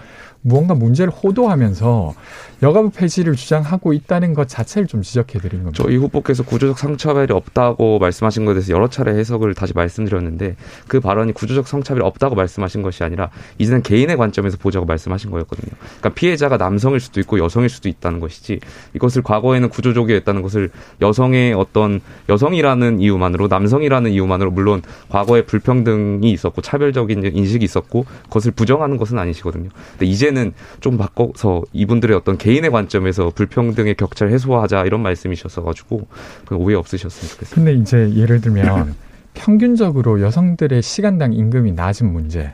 무언가 0.46 0.74
문제를 0.74 1.12
호도하면서 1.12 2.14
여가부 2.62 2.90
폐지를 2.90 3.34
주장하고 3.34 3.92
있다는 3.92 4.32
것 4.32 4.48
자체를 4.48 4.86
좀 4.86 5.02
지적해 5.02 5.40
드린 5.40 5.64
겁니다. 5.64 5.82
저희 5.82 5.96
후보께서 5.96 6.42
구조적 6.42 6.78
성차별이 6.78 7.32
없다고 7.32 7.98
말씀하신 7.98 8.44
것에 8.46 8.54
대해서 8.54 8.72
여러 8.72 8.88
차례 8.88 9.12
해석을 9.12 9.54
다시 9.54 9.74
말씀드렸는데 9.74 10.56
그 10.88 11.00
발언이 11.00 11.32
구조적 11.32 11.68
성차별이 11.68 12.04
없다고 12.04 12.34
말씀하신 12.34 12.82
것이 12.82 13.04
아니라 13.04 13.30
이제는 13.58 13.82
개인의 13.82 14.16
관점에서 14.16 14.56
보자고 14.56 14.86
말씀하신 14.86 15.30
거였거든요. 15.32 15.72
그러니까 15.98 16.08
피해자가 16.10 16.56
남성일 16.56 17.00
수도 17.00 17.20
있고 17.20 17.38
여성일 17.38 17.68
수도 17.68 17.88
있다는 17.88 18.20
것이지 18.20 18.60
이것을 18.94 19.22
과거에는 19.22 19.68
구조적이었다는 19.68 20.42
것을 20.42 20.70
여성의 21.02 21.52
어떤 21.54 22.00
여성이라는 22.28 23.00
이유만으로 23.00 23.48
남성이라는 23.48 24.12
이유만으로 24.12 24.50
물론 24.52 24.80
과거에 25.10 25.42
불평등이 25.42 26.30
있었고 26.30 26.62
차별적인 26.62 27.36
인식이 27.36 27.64
있었고 27.64 28.06
그것을 28.24 28.52
부정하는 28.52 28.96
것은 28.96 29.18
아니시거든요. 29.18 29.68
근데 29.92 30.06
이제는 30.06 30.35
좀 30.80 30.96
바꿔서 30.98 31.62
이분들의 31.72 32.16
어떤 32.16 32.38
개인의 32.38 32.70
관점에서 32.70 33.30
불평등의 33.34 33.94
격차를 33.94 34.32
해소하자 34.32 34.84
이런 34.84 35.02
말씀이셨어 35.02 35.62
가지고 35.62 36.06
오해 36.50 36.74
없으셨으면 36.74 37.30
좋겠습니다. 37.30 37.54
근데 37.54 37.74
이제 37.74 38.12
예를 38.14 38.40
들면 38.40 38.94
평균적으로 39.34 40.20
여성들의 40.20 40.82
시간당 40.82 41.32
임금이 41.32 41.72
낮은 41.72 42.12
문제 42.12 42.52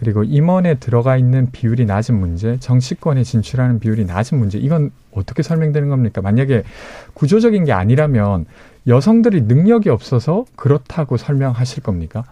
그리고 0.00 0.24
임원에 0.24 0.76
들어가 0.76 1.18
있는 1.18 1.50
비율이 1.52 1.84
낮은 1.84 2.18
문제, 2.18 2.58
정치권에 2.58 3.22
진출하는 3.22 3.80
비율이 3.80 4.06
낮은 4.06 4.38
문제, 4.38 4.56
이건 4.56 4.92
어떻게 5.12 5.42
설명되는 5.42 5.90
겁니까? 5.90 6.22
만약에 6.22 6.62
구조적인 7.12 7.66
게 7.66 7.72
아니라면 7.72 8.46
여성들이 8.86 9.42
능력이 9.42 9.90
없어서 9.90 10.46
그렇다고 10.56 11.18
설명하실 11.18 11.82
겁니까? 11.82 12.24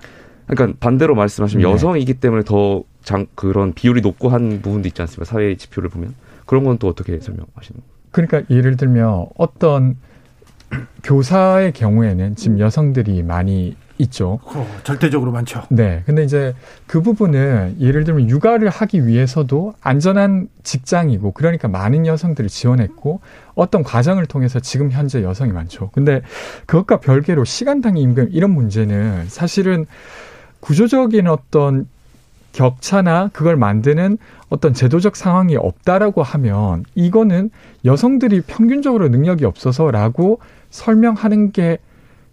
그러니까 0.48 0.78
반대로 0.80 1.14
말씀하시면 1.14 1.64
네. 1.66 1.72
여성이기 1.72 2.14
때문에 2.14 2.42
더 2.44 2.82
장, 3.02 3.26
그런 3.34 3.72
비율이 3.74 4.00
높고 4.00 4.28
한 4.28 4.60
부분도 4.62 4.88
있지 4.88 5.00
않습니까? 5.02 5.24
사회 5.24 5.54
지표를 5.56 5.88
보면. 5.90 6.14
그런 6.46 6.64
건 6.64 6.78
또 6.78 6.88
어떻게 6.88 7.20
설명하시는 7.20 7.80
거예요? 7.80 7.98
그러니까 8.10 8.42
예를 8.50 8.76
들면 8.76 9.26
어떤 9.36 9.96
교사의 11.02 11.72
경우에는 11.72 12.36
지금 12.36 12.56
음. 12.56 12.60
여성들이 12.60 13.22
많이 13.22 13.76
있죠. 13.98 14.38
어, 14.44 14.66
절대적으로 14.84 15.32
많죠. 15.32 15.64
네. 15.70 16.02
근데 16.06 16.22
이제 16.22 16.54
그 16.86 17.02
부분은 17.02 17.76
예를 17.80 18.04
들면 18.04 18.30
육아를 18.30 18.68
하기 18.68 19.06
위해서도 19.06 19.74
안전한 19.80 20.48
직장이고 20.62 21.32
그러니까 21.32 21.68
많은 21.68 22.06
여성들이 22.06 22.48
지원했고 22.48 23.20
어떤 23.54 23.82
과정을 23.82 24.26
통해서 24.26 24.60
지금 24.60 24.90
현재 24.90 25.22
여성이 25.22 25.52
많죠. 25.52 25.90
근데 25.92 26.22
그것과 26.66 27.00
별개로 27.00 27.44
시간당 27.44 27.96
임금 27.96 28.28
이런 28.30 28.50
문제는 28.52 29.24
사실은 29.26 29.86
구조적인 30.60 31.26
어떤 31.26 31.88
격차나 32.52 33.30
그걸 33.32 33.56
만드는 33.56 34.18
어떤 34.48 34.74
제도적 34.74 35.16
상황이 35.16 35.56
없다라고 35.56 36.22
하면 36.22 36.84
이거는 36.94 37.50
여성들이 37.84 38.42
평균적으로 38.42 39.08
능력이 39.08 39.44
없어서라고 39.44 40.40
설명하는 40.70 41.52
게 41.52 41.78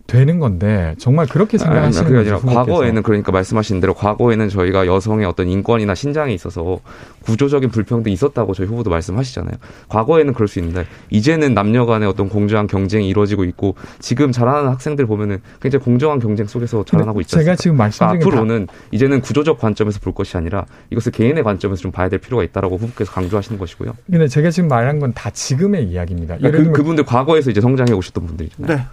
되는 0.08 0.40
건데 0.40 0.94
정말 1.00 1.26
그렇게 1.26 1.58
생각하시는 1.58 2.16
아, 2.16 2.20
아니라 2.20 2.40
과거에는 2.40 3.02
그러니까 3.02 3.32
말씀하신 3.32 3.80
대로 3.80 3.96
과거에는 3.96 4.50
저희가 4.50 4.86
여성의 4.86 5.26
어떤 5.26 5.48
인권이나 5.48 5.96
신장에 5.96 6.32
있어서 6.34 6.80
구조적인 7.24 7.72
불평등이 7.72 8.14
있었다고 8.14 8.54
저희 8.54 8.68
후보도 8.68 8.92
말씀하시잖아요. 8.92 9.56
과거에는 9.90 10.34
그럴 10.34 10.48
수 10.48 10.60
있는데 10.60 10.86
이제는 11.10 11.56
남녀 11.56 11.88
간의 11.88 12.08
어떤 12.08 12.30
공정한 12.30 12.68
경쟁이 12.68 13.10
이루어지고 13.10 13.46
있고 13.46 13.74
지금 13.98 14.32
자라나는 14.32 14.70
학생들 14.70 15.08
보면은 15.08 15.42
굉장히 15.60 15.84
공정한 15.84 16.20
경쟁 16.20 16.46
속에서 16.46 16.86
자라나고 16.86 17.22
있잖아요. 17.22 17.44
제가 17.44 17.56
지금 17.56 17.78
말씀드린 17.78 18.20
그러니까 18.20 18.38
앞으로는 18.42 18.68
이제는 18.92 19.22
구조적 19.22 19.58
관점에서 19.60 20.00
볼 20.02 20.14
것이 20.14 20.38
아니라 20.38 20.66
이것을 20.92 21.12
개인의 21.14 21.44
관점에서 21.44 21.82
좀 21.82 21.92
봐야 21.92 22.10
될 22.10 22.20
필요가 22.20 22.44
있다라고 22.44 22.78
후보께서 22.78 23.12
강조하시는 23.12 23.58
것이고요. 23.58 23.94
근데 24.06 24.28
제가 24.28 24.52
지금 24.52 24.70
말한 24.70 25.00
건 25.00 25.16
다 25.16 25.30
지금의 25.32 25.86
이야기입니다. 25.86 26.38
그러니까 26.38 26.64
그, 26.64 26.72
그분들 26.72 27.06
과거에서 27.06 27.50
이제 27.50 27.62
성장해 27.62 27.94
오셨던 27.94 28.26
분들이잖아요. 28.28 28.78
네. 28.78 28.84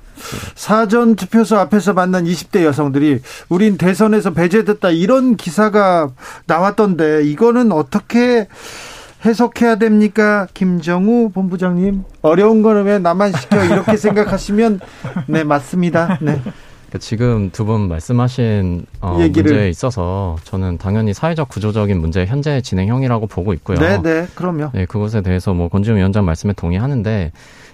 사전 0.54 1.16
투표소 1.16 1.56
앞에서 1.56 1.92
만난 1.92 2.24
20대 2.24 2.64
여성들이 2.64 3.20
우린 3.48 3.76
대선에서 3.76 4.32
배제됐다 4.32 4.90
이런 4.90 5.36
기사가 5.36 6.10
나왔던데 6.46 7.24
이거는 7.24 7.72
어떻게 7.72 8.48
해석해야 9.24 9.76
됩니까? 9.76 10.48
김정우 10.52 11.30
본부장님. 11.30 12.02
어려운 12.22 12.62
거는 12.62 12.84
왜 12.84 12.98
나만 12.98 13.32
시켜? 13.32 13.64
이렇게 13.64 13.96
생각하시면 13.96 14.80
네, 15.26 15.44
맞습니다. 15.44 16.18
네. 16.20 16.40
그러니까 16.42 16.98
지금 16.98 17.50
두 17.52 17.64
분 17.64 17.88
말씀하신 17.88 18.84
어, 19.00 19.12
문제에 19.18 19.70
있어서 19.70 20.36
저는 20.44 20.76
당연히 20.78 21.14
사회적 21.14 21.48
구조적인 21.48 21.98
문제 22.00 22.26
현재 22.26 22.60
진행형이라고 22.60 23.28
보고 23.28 23.52
있고요. 23.54 23.78
네, 23.78 24.02
네, 24.02 24.26
그럼요. 24.34 24.70
네, 24.74 24.84
그것에 24.86 25.20
대해서 25.22 25.54
뭐 25.54 25.68
권지웅 25.68 25.96
위원장 25.98 26.24
말씀에 26.26 26.52
동의하는데 26.54 27.30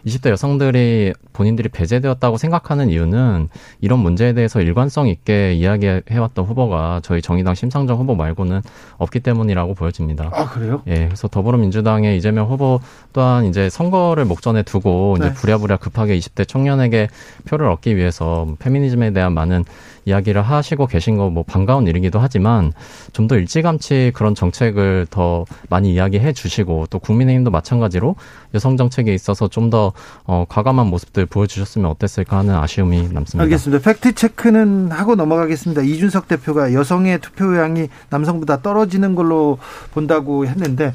20대 0.06 0.30
여성들이 0.30 1.12
본인들이 1.32 1.68
배제되었다고 1.68 2.36
생각하는 2.36 2.90
이유는 2.90 3.48
이런 3.80 3.98
문제에 4.00 4.32
대해서 4.32 4.60
일관성 4.60 5.08
있게 5.08 5.54
이야기해왔던 5.54 6.44
후보가 6.44 7.00
저희 7.02 7.22
정의당 7.22 7.54
심상정 7.54 7.98
후보 7.98 8.14
말고는 8.14 8.62
없기 8.98 9.20
때문이라고 9.20 9.74
보여집니다. 9.74 10.30
아 10.32 10.48
그래요? 10.50 10.82
예, 10.86 11.06
그래서 11.06 11.28
더불어민주당의 11.28 12.16
이재명 12.16 12.46
후보 12.48 12.80
또한 13.12 13.46
이제 13.46 13.70
선거를 13.70 14.24
목전에 14.24 14.62
두고 14.62 15.16
네. 15.20 15.26
이제 15.26 15.34
부랴부랴 15.34 15.76
급하게 15.76 16.18
20대 16.18 16.46
청년에게 16.46 17.08
표를 17.46 17.68
얻기 17.68 17.96
위해서 17.96 18.46
페미니즘에 18.58 19.12
대한 19.12 19.32
많은 19.32 19.64
이야기를 20.08 20.42
하시고 20.42 20.86
계신 20.86 21.16
거 21.16 21.28
뭐 21.30 21.42
반가운 21.44 21.86
일이기도 21.86 22.18
하지만 22.18 22.72
좀 23.12 23.28
더 23.28 23.36
일찌감치 23.36 24.12
그런 24.14 24.34
정책을 24.34 25.06
더 25.10 25.44
많이 25.68 25.92
이야기해 25.92 26.32
주시고 26.32 26.86
또 26.90 26.98
국민의힘도 26.98 27.50
마찬가지로 27.50 28.16
여성 28.54 28.76
정책에 28.76 29.12
있어서 29.14 29.46
좀 29.48 29.68
더 29.70 29.92
어, 30.24 30.46
과감한 30.48 30.86
모습들 30.86 31.26
보여주셨으면 31.26 31.90
어땠을까 31.90 32.38
하는 32.38 32.54
아쉬움이 32.56 33.10
남습니다. 33.12 33.42
알겠습니다. 33.42 33.82
팩트 33.84 34.14
체크는 34.14 34.90
하고 34.92 35.14
넘어가겠습니다. 35.14 35.82
이준석 35.82 36.26
대표가 36.28 36.72
여성의 36.72 37.20
투표량이 37.20 37.88
남성보다 38.08 38.62
떨어지는 38.62 39.14
걸로 39.14 39.58
본다고 39.92 40.46
했는데 40.46 40.94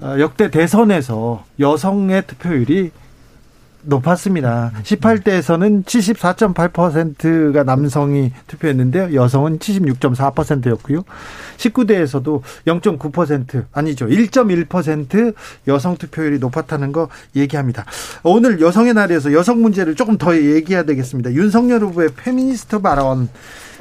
어, 0.00 0.16
역대 0.18 0.50
대선에서 0.50 1.44
여성의 1.60 2.26
투표율이 2.26 2.90
높았습니다. 3.88 4.72
18대에서는 4.82 5.84
74.8%가 5.84 7.64
남성이 7.64 8.32
투표했는데요. 8.46 9.14
여성은 9.14 9.58
76.4%였고요. 9.58 11.04
19대에서도 11.56 12.42
0.9% 12.66 13.64
아니죠. 13.72 14.06
1.1% 14.06 15.34
여성 15.68 15.96
투표율이 15.96 16.38
높았다는 16.38 16.92
거 16.92 17.08
얘기합니다. 17.34 17.84
오늘 18.22 18.60
여성의 18.60 18.94
날에서 18.94 19.32
여성 19.32 19.62
문제를 19.62 19.94
조금 19.94 20.18
더 20.18 20.36
얘기해야 20.36 20.84
되겠습니다. 20.84 21.32
윤석열 21.32 21.80
후보의 21.82 22.10
페미니스트 22.16 22.80
발언 22.80 23.28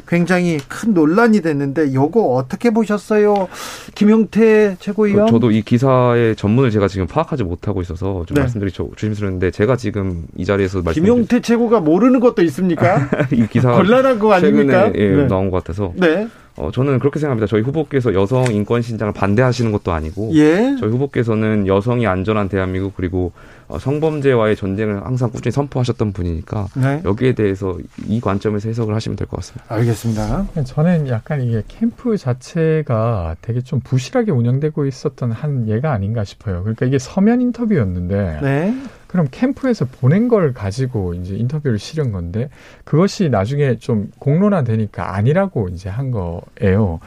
굉장히 0.08 0.58
큰 0.68 0.94
논란이 0.94 1.42
됐는데 1.42 1.94
요거 1.94 2.22
어떻게 2.34 2.70
보셨어요? 2.70 3.48
김용태 3.96 4.78
최고위원. 4.80 5.26
그 5.26 5.32
저도 5.32 5.52
이 5.52 5.62
기사의 5.62 6.36
전문을 6.36 6.72
제가 6.72 6.88
지금 6.88 7.08
파악하지 7.08 7.44
못하고 7.44 7.82
있어서 7.82 8.24
좀 8.26 8.36
네. 8.36 8.42
말씀드리기 8.42 8.76
조심스러운데 8.76 9.52
제가 9.52 9.76
지금 9.76 10.26
이 10.36 10.46
자리에서 10.46 10.82
말씀 10.82 11.02
김용태 11.02 11.42
최고가 11.42 11.80
모르는 11.80 12.20
것도 12.20 12.44
있습니까? 12.44 13.10
이 13.32 13.48
기사 13.48 13.72
곤란한 13.72 14.20
거 14.20 14.34
아닙니까? 14.34 14.92
예, 14.96 15.10
네. 15.10 15.28
나온 15.28 15.50
것 15.50 15.58
같아서. 15.64 15.94
네. 15.96 16.28
어, 16.58 16.72
저는 16.72 16.98
그렇게 17.00 17.20
생각합니다. 17.20 17.46
저희 17.48 17.62
후보께서 17.62 18.14
여성 18.16 18.52
인권 18.52 18.82
신장을 18.82 19.14
반대하시는 19.14 19.72
것도 19.72 19.92
아니고, 19.92 20.32
예? 20.34 20.76
저희 20.80 20.90
후보께서는 20.90 21.68
여성이 21.68 22.08
안전한 22.08 22.50
대한민국 22.50 22.96
그리고 22.96 23.32
어, 23.68 23.78
성범죄와의 23.78 24.56
전쟁을 24.56 25.06
항상 25.06 25.30
꾸준히 25.30 25.52
선포하셨던 25.52 26.14
분이니까 26.14 26.68
네. 26.78 27.02
여기에 27.06 27.36
대해서 27.36 27.78
이 28.08 28.20
관점에서 28.22 28.70
해석을 28.70 28.96
하시면 28.96 29.16
될 29.18 29.28
것 29.28 29.38
같습니다. 29.38 29.66
알겠습니다. 29.68 30.48
저는 30.66 31.08
약간 31.10 31.42
이게 31.42 31.62
캠프 31.68 32.18
자체가 32.18 33.36
되게 33.42 33.62
좀 33.62 33.80
부실하게 33.82 34.32
운영되고 34.32 34.86
있었던 34.86 35.32
한 35.32 35.68
예가 35.68 35.92
아닌가 35.92 36.24
싶어요. 36.24 36.62
그러니까 36.62 36.86
이게 36.86 36.98
서면 36.98 37.42
인터뷰였는데 37.42 38.40
네. 38.42 38.74
그럼 39.08 39.28
캠프에서 39.32 39.86
보낸 39.86 40.28
걸 40.28 40.54
가지고 40.54 41.14
이제 41.14 41.36
인터뷰를 41.36 41.80
실은 41.80 42.12
건데 42.12 42.50
그것이 42.84 43.30
나중에 43.30 43.78
좀 43.80 44.12
공론화되니까 44.20 45.16
아니라고 45.16 45.70
이제 45.70 45.90
한 45.90 46.12
거예요. 46.12 47.00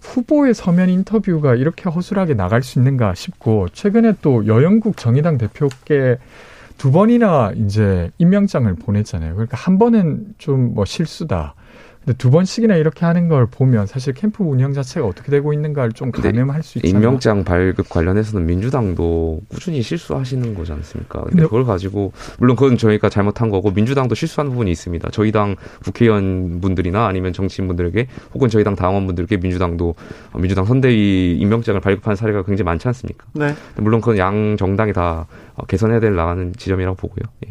후보의 0.00 0.54
서면 0.54 0.88
인터뷰가 0.88 1.54
이렇게 1.54 1.90
허술하게 1.90 2.34
나갈 2.34 2.62
수 2.62 2.78
있는가 2.78 3.14
싶고 3.14 3.68
최근에 3.68 4.14
또 4.22 4.46
여영국 4.46 4.96
정의당 4.96 5.36
대표께 5.36 6.16
두 6.78 6.90
번이나 6.92 7.52
이제 7.56 8.10
임명장을 8.16 8.74
보냈잖아요. 8.76 9.34
그러니까 9.34 9.58
한 9.58 9.78
번은 9.78 10.34
좀 10.38 10.72
뭐 10.74 10.86
실수다. 10.86 11.54
근데 12.04 12.16
두 12.16 12.30
번씩이나 12.30 12.76
이렇게 12.76 13.04
하는 13.04 13.28
걸 13.28 13.46
보면 13.46 13.86
사실 13.86 14.14
캠프 14.14 14.42
운영 14.42 14.72
자체가 14.72 15.06
어떻게 15.06 15.30
되고 15.30 15.52
있는가를 15.52 15.92
좀 15.92 16.10
가늠할 16.10 16.62
수 16.62 16.78
있잖아요. 16.78 16.96
임명장 16.96 17.44
발급 17.44 17.90
관련해서는 17.90 18.46
민주당도 18.46 19.42
꾸준히 19.48 19.82
실수하시는 19.82 20.54
거지 20.54 20.72
않습니까? 20.72 21.20
근데, 21.20 21.30
근데 21.30 21.42
그걸 21.44 21.64
가지고 21.64 22.12
물론 22.38 22.56
그건 22.56 22.78
저희가 22.78 23.10
잘못한 23.10 23.50
거고 23.50 23.70
민주당도 23.70 24.14
실수한 24.14 24.48
부분이 24.48 24.70
있습니다. 24.70 25.10
저희 25.12 25.30
당 25.30 25.56
국회의원 25.84 26.60
분들이나 26.62 27.06
아니면 27.06 27.34
정치인분들에게 27.34 28.06
혹은 28.32 28.48
저희 28.48 28.64
당 28.64 28.74
당원분들에게 28.76 29.36
민주당도 29.36 29.94
민주당 30.38 30.64
선대위 30.64 31.36
임명장을 31.38 31.78
발급한 31.82 32.16
사례가 32.16 32.44
굉장히 32.44 32.64
많지 32.64 32.88
않습니까? 32.88 33.26
네. 33.34 33.54
물론 33.76 34.00
그건 34.00 34.16
양 34.16 34.56
정당이 34.56 34.94
다 34.94 35.26
개선해야 35.68 36.00
될 36.00 36.16
나가는 36.16 36.54
지점이라고 36.56 36.96
보고요. 36.96 37.24
예. 37.46 37.50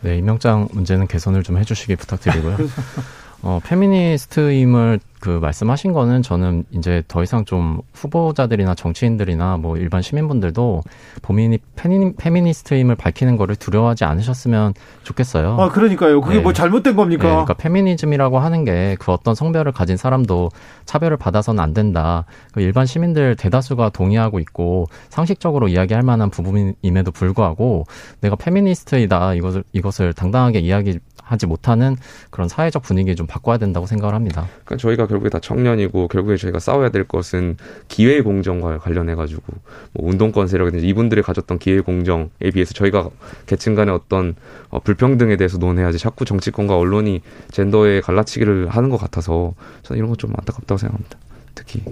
네, 0.00 0.18
임명장 0.18 0.68
문제는 0.72 1.06
개선을 1.06 1.44
좀 1.44 1.58
해주시기 1.58 1.94
부탁드리고요. 1.96 2.56
어, 3.42 3.60
페미니스트임을 3.64 5.00
그 5.18 5.30
말씀하신 5.30 5.92
거는 5.92 6.22
저는 6.22 6.64
이제 6.70 7.02
더 7.08 7.22
이상 7.22 7.44
좀 7.44 7.80
후보자들이나 7.94 8.74
정치인들이나 8.74 9.56
뭐 9.56 9.76
일반 9.76 10.02
시민분들도 10.02 10.82
본인이 11.22 11.58
페미, 11.74 12.14
페미니스트임을 12.16 12.94
밝히는 12.96 13.36
거를 13.36 13.56
두려워하지 13.56 14.04
않으셨으면 14.04 14.74
좋겠어요. 15.04 15.56
아, 15.58 15.70
그러니까요. 15.70 16.20
그게 16.20 16.36
네. 16.36 16.42
뭐 16.42 16.52
잘못된 16.52 16.94
겁니까? 16.96 17.24
네, 17.24 17.30
그러니까 17.30 17.54
페미니즘이라고 17.54 18.38
하는 18.38 18.64
게 18.64 18.96
그 18.98 19.12
어떤 19.12 19.34
성별을 19.34 19.72
가진 19.72 19.96
사람도 19.96 20.50
차별을 20.84 21.16
받아서는 21.16 21.62
안 21.62 21.72
된다. 21.74 22.24
그 22.52 22.60
일반 22.60 22.86
시민들 22.86 23.36
대다수가 23.36 23.90
동의하고 23.90 24.38
있고 24.40 24.86
상식적으로 25.08 25.68
이야기할 25.68 26.02
만한 26.02 26.30
부분임에도 26.30 27.10
불구하고 27.12 27.84
내가 28.20 28.36
페미니스트이다 28.36 29.34
이것을 29.34 29.64
이것을 29.72 30.12
당당하게 30.12 30.60
이야기 30.60 30.98
하지 31.26 31.46
못하는 31.46 31.96
그런 32.30 32.48
사회적 32.48 32.82
분위기 32.82 33.14
좀 33.16 33.26
바꿔야 33.26 33.58
된다고 33.58 33.86
생각을 33.86 34.14
합니다. 34.14 34.46
그러니까 34.64 34.76
저희가 34.76 35.06
결국에 35.06 35.28
다 35.30 35.38
청년이고 35.40 36.08
결국에 36.08 36.36
저희가 36.36 36.58
싸워야 36.58 36.90
될 36.90 37.04
것은 37.04 37.56
기회 37.88 38.20
공정과 38.20 38.78
관련해 38.78 39.14
가지고 39.14 39.42
뭐 39.92 40.08
운동권 40.08 40.48
세력이든지 40.48 40.86
이분들이 40.86 41.22
가졌던 41.22 41.58
기회 41.58 41.80
공정에 41.80 42.28
비해서 42.52 42.74
저희가 42.74 43.10
계층 43.46 43.74
간의 43.74 43.94
어떤 43.94 44.34
어, 44.70 44.80
불평등에 44.80 45.36
대해서 45.36 45.58
논해야지 45.58 45.98
자꾸 45.98 46.24
정치권과 46.24 46.76
언론이 46.76 47.22
젠더의 47.50 48.02
갈라치기를 48.02 48.68
하는 48.68 48.90
것 48.90 48.96
같아서 48.98 49.54
저는 49.82 49.98
이런 49.98 50.08
건 50.08 50.16
좀 50.16 50.32
안타깝다고 50.34 50.78
생각합니다. 50.78 51.18
특히 51.54 51.82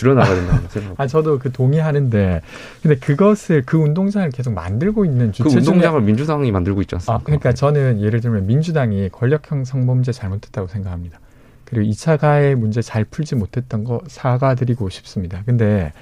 줄여나가야 0.00 0.34
된다고 0.34 0.56
생각합니다. 0.68 1.02
아, 1.02 1.06
저도 1.06 1.38
그 1.38 1.52
동의하는데, 1.52 2.40
근데 2.82 2.96
그것을 2.96 3.62
그 3.66 3.76
운동장을 3.76 4.28
계속 4.30 4.54
만들고 4.54 5.04
있는 5.04 5.32
주체 5.32 5.48
그 5.48 5.56
운동장을 5.56 6.00
중에... 6.00 6.06
민주당이 6.06 6.50
만들고 6.50 6.80
있지 6.82 6.94
않습니까? 6.96 7.14
아, 7.14 7.20
그러니까 7.22 7.52
저는 7.52 8.00
예를 8.00 8.20
들면 8.20 8.46
민주당이 8.46 9.10
권력형 9.10 9.64
성범죄 9.64 10.12
잘못했다고 10.12 10.68
생각합니다. 10.68 11.20
그리고 11.66 11.88
2차 11.92 12.18
가해 12.18 12.56
문제 12.56 12.82
잘 12.82 13.04
풀지 13.04 13.36
못했던 13.36 13.84
거 13.84 14.00
사과드리고 14.08 14.88
싶습니다. 14.88 15.42
근데 15.46 15.92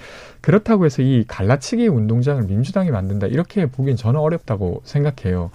그렇다고 0.41 0.87
해서 0.87 1.03
이 1.03 1.25
갈라치기 1.29 1.89
운동장을 1.89 2.43
민주당이 2.45 2.91
만든다 2.91 3.27
이렇게 3.27 3.67
보기엔 3.67 3.97
저는 3.97 4.19
어렵다고 4.19 4.81
생각해요. 4.85 5.51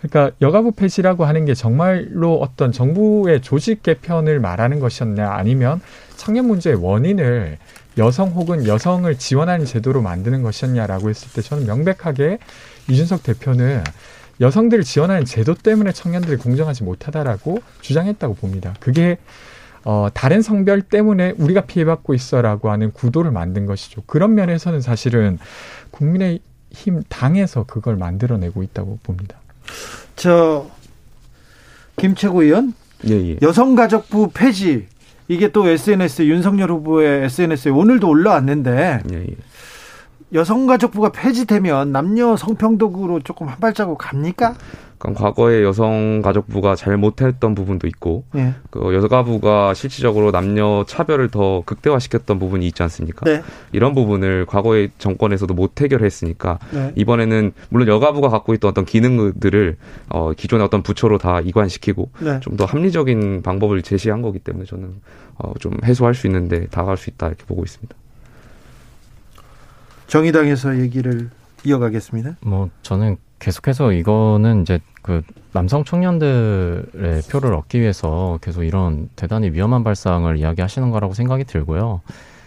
그러니까 0.00 0.34
여가부 0.40 0.72
폐지라고 0.72 1.24
하는 1.24 1.44
게 1.44 1.54
정말로 1.54 2.40
어떤 2.40 2.70
정부의 2.70 3.42
조직 3.42 3.82
개편을 3.82 4.40
말하는 4.40 4.78
것이었냐 4.78 5.30
아니면 5.30 5.80
청년 6.16 6.46
문제의 6.46 6.76
원인을 6.76 7.58
여성 7.98 8.28
혹은 8.28 8.66
여성을 8.66 9.12
지원하는 9.18 9.66
제도로 9.66 10.00
만드는 10.02 10.42
것이었냐라고 10.42 11.10
했을 11.10 11.32
때 11.32 11.42
저는 11.42 11.66
명백하게 11.66 12.38
이준석 12.88 13.24
대표는 13.24 13.82
여성들을 14.40 14.84
지원하는 14.84 15.24
제도 15.24 15.54
때문에 15.54 15.90
청년들이 15.90 16.36
공정하지 16.36 16.84
못하다라고 16.84 17.58
주장했다고 17.80 18.34
봅니다. 18.34 18.74
그게 18.78 19.18
어, 19.84 20.08
다른 20.14 20.42
성별 20.42 20.82
때문에 20.82 21.34
우리가 21.38 21.62
피해받고 21.62 22.14
있어라고 22.14 22.70
하는 22.70 22.92
구도를 22.92 23.32
만든 23.32 23.66
것이죠. 23.66 24.02
그런 24.06 24.34
면에서는 24.34 24.80
사실은 24.80 25.38
국민의 25.90 26.40
힘 26.70 27.02
당에서 27.08 27.64
그걸 27.64 27.96
만들어내고 27.96 28.62
있다고 28.62 28.98
봅니다. 29.02 29.38
저 30.16 30.66
김채구 31.96 32.44
의원 32.44 32.74
예, 33.08 33.14
예. 33.14 33.36
여성가족부 33.40 34.30
폐지 34.34 34.86
이게 35.28 35.48
또 35.52 35.68
SNS 35.68 36.24
윤석열 36.24 36.70
후보의 36.70 37.24
SNS에 37.24 37.70
오늘도 37.70 38.08
올라왔는데 38.08 39.00
예, 39.12 39.16
예. 39.16 39.36
여성가족부가 40.32 41.10
폐지되면 41.10 41.92
남녀 41.92 42.36
성평등으로 42.36 43.20
조금 43.20 43.48
한 43.48 43.58
발자국 43.58 43.98
갑니까? 43.98 44.54
그러니까 44.98 45.24
과거에 45.24 45.62
여성가족부가 45.62 46.74
잘못했던 46.74 47.54
부분도 47.54 47.86
있고 47.86 48.24
네. 48.32 48.54
그 48.70 48.94
여가부가 48.94 49.72
실질적으로 49.74 50.32
남녀 50.32 50.84
차별을 50.86 51.28
더 51.28 51.62
극대화시켰던 51.64 52.38
부분이 52.38 52.66
있지 52.66 52.82
않습니까? 52.82 53.24
네. 53.24 53.42
이런 53.72 53.94
부분을 53.94 54.44
과거의 54.46 54.90
정권에서도 54.98 55.54
못 55.54 55.80
해결했으니까 55.80 56.58
네. 56.72 56.92
이번에는 56.96 57.52
물론 57.68 57.88
여가부가 57.88 58.28
갖고 58.28 58.54
있던 58.54 58.70
어떤 58.70 58.84
기능들을 58.84 59.76
어, 60.08 60.32
기존의 60.32 60.66
어떤 60.66 60.82
부처로 60.82 61.18
다 61.18 61.40
이관시키고 61.40 62.10
네. 62.20 62.40
좀더 62.40 62.64
합리적인 62.64 63.42
방법을 63.42 63.82
제시한 63.82 64.20
거기 64.20 64.40
때문에 64.40 64.64
저는 64.64 65.00
어, 65.36 65.52
좀 65.60 65.74
해소할 65.84 66.14
수 66.14 66.26
있는데 66.26 66.66
다가갈 66.66 66.96
수 66.96 67.08
있다 67.10 67.28
이렇게 67.28 67.44
보고 67.44 67.62
있습니다. 67.62 67.94
정의당에서 70.08 70.78
얘기를 70.80 71.30
이어가겠습니다. 71.64 72.36
뭐 72.40 72.68
저는 72.82 73.16
계속해서 73.38 73.92
이거는 73.92 74.62
이제 74.62 74.80
그 75.02 75.22
남성 75.52 75.84
청년들의 75.84 77.22
표를 77.30 77.54
얻기 77.54 77.80
위해서 77.80 78.38
계속 78.42 78.64
이런 78.64 79.08
대단히 79.16 79.50
위험한 79.50 79.84
발상을 79.84 80.36
이야기하시는 80.36 80.90
거라고 80.90 81.14
생각이 81.14 81.44
들고요. 81.44 82.00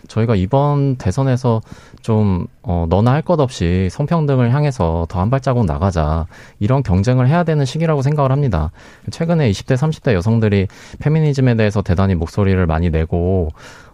저희가 0.07 0.35
이번 0.35 0.97
대선에서 0.97 1.61
좀, 2.01 2.47
어, 2.63 2.85
너나 2.89 3.11
할 3.13 3.21
것 3.21 3.39
없이 3.39 3.87
성평등을 3.91 4.53
향해서 4.53 5.05
더 5.07 5.19
한 5.21 5.29
발자국 5.29 5.65
나가자. 5.65 6.25
이런 6.59 6.83
경쟁을 6.83 7.29
해야 7.29 7.43
되는 7.43 7.63
시기라고 7.63 8.01
생각을 8.01 8.31
합니다. 8.31 8.71
최근에 9.11 9.49
20대, 9.51 9.75
30대 9.77 10.13
여성들이 10.13 10.67
페미니즘에 10.99 11.55
대해서 11.55 11.81
대단히 11.81 12.15
목소리를 12.15 12.65
많이 12.65 12.89
내고, 12.89 13.49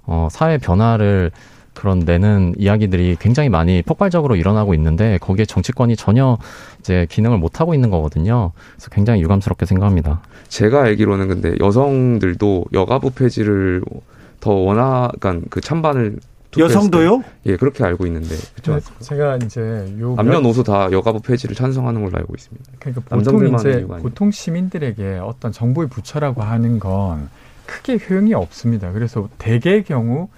어, 0.06 0.30
사회 0.32 0.58
변화를 0.58 1.32
그런 1.78 2.00
내는 2.00 2.56
이야기들이 2.58 3.18
굉장히 3.20 3.50
많이 3.50 3.84
폭발적으로 3.84 4.36
일어나고 4.36 4.74
있는데 4.74 5.20
거기에 5.20 5.46
정치권이 5.46 5.96
전혀 5.96 6.40
이제 6.80 7.06
기능을 7.08 7.38
못 7.38 7.62
하고 7.62 7.76
있는 7.76 7.92
거거든요. 7.92 8.52
그래서 8.74 8.90
굉장히 8.90 9.22
유감스럽게 9.22 9.68
생각합니다. 9.68 10.22
제가 10.48 10.82
알기로는 10.82 11.28
근데 11.28 11.54
여성들도 11.60 12.66
여가부 12.74 13.12
폐지를 13.12 13.84
더 14.40 14.54
원하, 14.54 15.12
그러니까 15.20 15.46
그 15.52 15.62
찬반을 15.62 16.18
여성도요? 16.58 17.24
예, 17.46 17.58
그렇게 17.58 17.84
알고 17.84 18.08
있는데. 18.08 18.36
그렇죠? 18.60 18.84
제가 19.00 19.38
이제 19.38 19.62
요 20.00 20.16
남녀노소 20.16 20.64
다 20.64 20.92
여가부 20.92 21.22
폐지를 21.22 21.56
찬성하는 21.56 22.02
걸로 22.02 22.18
알고 22.18 22.34
있습니다. 22.36 22.72
그러니까 22.80 23.16
보통 23.16 23.56
이제 23.56 23.86
보통 24.02 24.32
시민들에게 24.32 25.20
어떤 25.22 25.52
정부의 25.52 25.90
부처라고 25.90 26.42
하는 26.42 26.80
건 26.80 27.30
크게 27.68 28.00
효용이 28.10 28.34
없습니다. 28.34 28.92
그래서 28.94 29.30
대개의 29.38 29.84
경우 29.84 30.30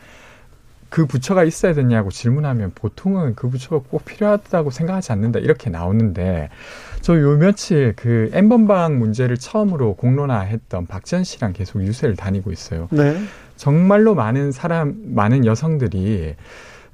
그 0.89 1.06
부처가 1.06 1.43
있어야 1.43 1.73
되냐고 1.73 2.10
질문하면 2.10 2.71
보통은 2.73 3.36
그 3.36 3.49
부처가 3.49 3.84
꼭 3.89 4.06
필요하다고 4.06 4.71
생각하지 4.71 5.12
않는다 5.12 5.39
이렇게 5.39 5.69
나오는데 5.69 6.49
저 7.02 7.19
요 7.19 7.38
며칠 7.38 7.93
그 7.95 8.30
엠번방 8.34 8.97
문제를 8.99 9.38
처음으로 9.38 9.95
공론화했던 9.95 10.88
박지원 10.88 11.23
씨랑 11.23 11.54
계속 11.54 11.82
유세를 11.82 12.15
다니고 12.15 12.52
있어요. 12.52 12.88
네. 12.91 13.17
정말로 13.56 14.15
많은 14.15 14.52
사람 14.52 14.95
많은 15.06 15.45
여성들이 15.45 16.36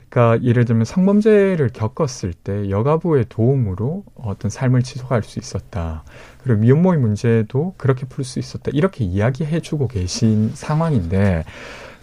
그러니까 0.10 0.44
예를 0.46 0.66
들면 0.66 0.86
성범죄를 0.86 1.70
겪었을 1.74 2.34
때 2.34 2.70
여가부의 2.70 3.26
도움으로 3.30 4.04
어떤 4.16 4.50
삶을 4.50 4.84
지속할 4.84 5.24
수 5.24 5.40
있었다. 5.40 6.04
그리고 6.44 6.62
미혼모의 6.62 7.00
문제도 7.00 7.74
그렇게 7.78 8.06
풀 8.06 8.24
수 8.24 8.40
있었다. 8.40 8.72
이렇게 8.74 9.04
이야기해주고 9.04 9.88
계신 9.90 10.52
상황인데 10.54 11.44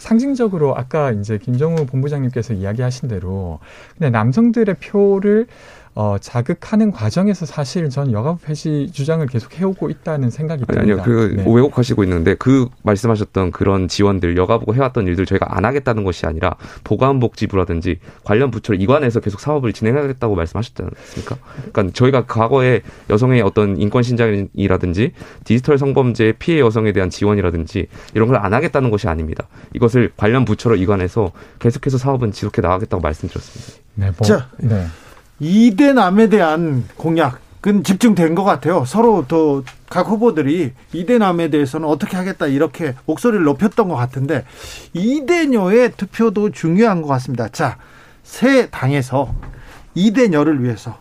상징적으로 0.02 0.76
아까 0.76 1.12
이제 1.12 1.38
김정우 1.38 1.86
본부장님께서 1.86 2.54
이야기하신 2.54 3.08
대로 3.08 3.60
근데 3.96 4.10
남성들의 4.10 4.74
표를 4.80 5.46
어, 5.94 6.16
자극하는 6.20 6.90
과정에서 6.90 7.46
사실 7.46 7.88
전 7.88 8.12
여가부 8.12 8.40
폐지 8.44 8.90
주장을 8.92 9.26
계속 9.26 9.58
해오고 9.58 9.88
있다는 9.90 10.30
생각이 10.30 10.64
듭니다. 10.66 10.82
아니요, 10.82 11.02
그 11.04 11.34
네. 11.36 11.44
왜곡하시고 11.46 12.04
있는데 12.04 12.34
그 12.34 12.68
말씀하셨던 12.82 13.52
그런 13.52 13.88
지원들 13.88 14.36
여가부가 14.36 14.74
해왔던 14.74 15.06
일들 15.06 15.24
저희가 15.24 15.56
안 15.56 15.64
하겠다는 15.64 16.04
것이 16.04 16.26
아니라 16.26 16.56
보건복지부라든지 16.84 17.98
관련 18.24 18.50
부처를 18.50 18.80
이관해서 18.80 19.20
계속 19.20 19.40
사업을 19.40 19.72
진행하겠다고 19.72 20.34
말씀하셨지 20.34 20.82
않습니까? 20.82 21.36
그러니까 21.72 21.94
저희가 21.94 22.26
과거에 22.26 22.82
여성의 23.08 23.42
어떤 23.42 23.76
인권 23.78 24.02
신장이라든지 24.02 25.12
디지털 25.44 25.78
성범죄 25.78 26.34
피해 26.38 26.60
여성에 26.60 26.92
대한 26.92 27.08
지원이라든지 27.08 27.86
이런 28.14 28.28
걸 28.28 28.42
안 28.42 28.52
하겠다는 28.54 28.90
것이 28.90 29.06
아닙니다. 29.06 29.46
이것을 29.72 30.10
관련 30.16 30.44
부처로 30.44 30.74
이관해서 30.74 31.30
계속해서 31.60 31.96
사업은 31.96 32.32
지속해 32.32 32.60
나가겠다고 32.60 33.00
말씀드렸습니다. 33.00 33.82
네, 33.94 34.06
뭐, 34.06 34.26
자, 34.26 34.48
네. 34.58 34.84
2대 35.42 35.92
남에 35.92 36.28
대한 36.28 36.84
공약 36.96 37.40
그건 37.60 37.84
집중된 37.84 38.34
것 38.34 38.42
같아요. 38.42 38.84
서로 38.84 39.24
또각 39.28 40.08
후보들이 40.08 40.72
이대 40.92 41.18
남에 41.18 41.48
대해서는 41.48 41.88
어떻게 41.88 42.16
하겠다 42.16 42.48
이렇게 42.48 42.94
목소리를 43.06 43.44
높였던 43.44 43.88
것 43.88 43.94
같은데 43.94 44.44
이대녀의 44.94 45.92
투표도 45.96 46.50
중요한 46.50 47.02
것 47.02 47.08
같습니다. 47.08 47.48
자, 47.48 47.78
새 48.24 48.68
당에서 48.68 49.32
이대녀를 49.94 50.62
위해서 50.64 50.98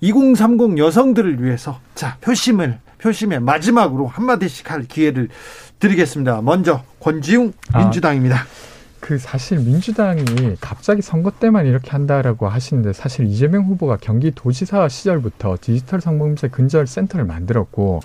2030 0.00 0.78
여성들을 0.78 1.42
위해서 1.42 1.78
자 1.94 2.16
표심을 2.22 2.78
표심의 2.98 3.40
마지막으로 3.40 4.06
한마디씩 4.06 4.70
할 4.70 4.84
기회를 4.84 5.28
드리겠습니다. 5.78 6.40
먼저 6.40 6.82
권지웅 7.00 7.52
아, 7.72 7.80
민주당입니다. 7.80 8.36
아, 8.36 8.71
그 9.02 9.18
사실 9.18 9.58
민주당이 9.58 10.22
갑자기 10.60 11.02
선거 11.02 11.32
때만 11.32 11.66
이렇게 11.66 11.90
한다라고 11.90 12.48
하시는데 12.48 12.92
사실 12.92 13.26
이재명 13.26 13.64
후보가 13.64 13.96
경기도지사 13.96 14.88
시절부터 14.88 15.58
디지털 15.60 16.00
성범죄 16.00 16.48
근절 16.48 16.86
센터를 16.86 17.24
만들었고 17.26 17.98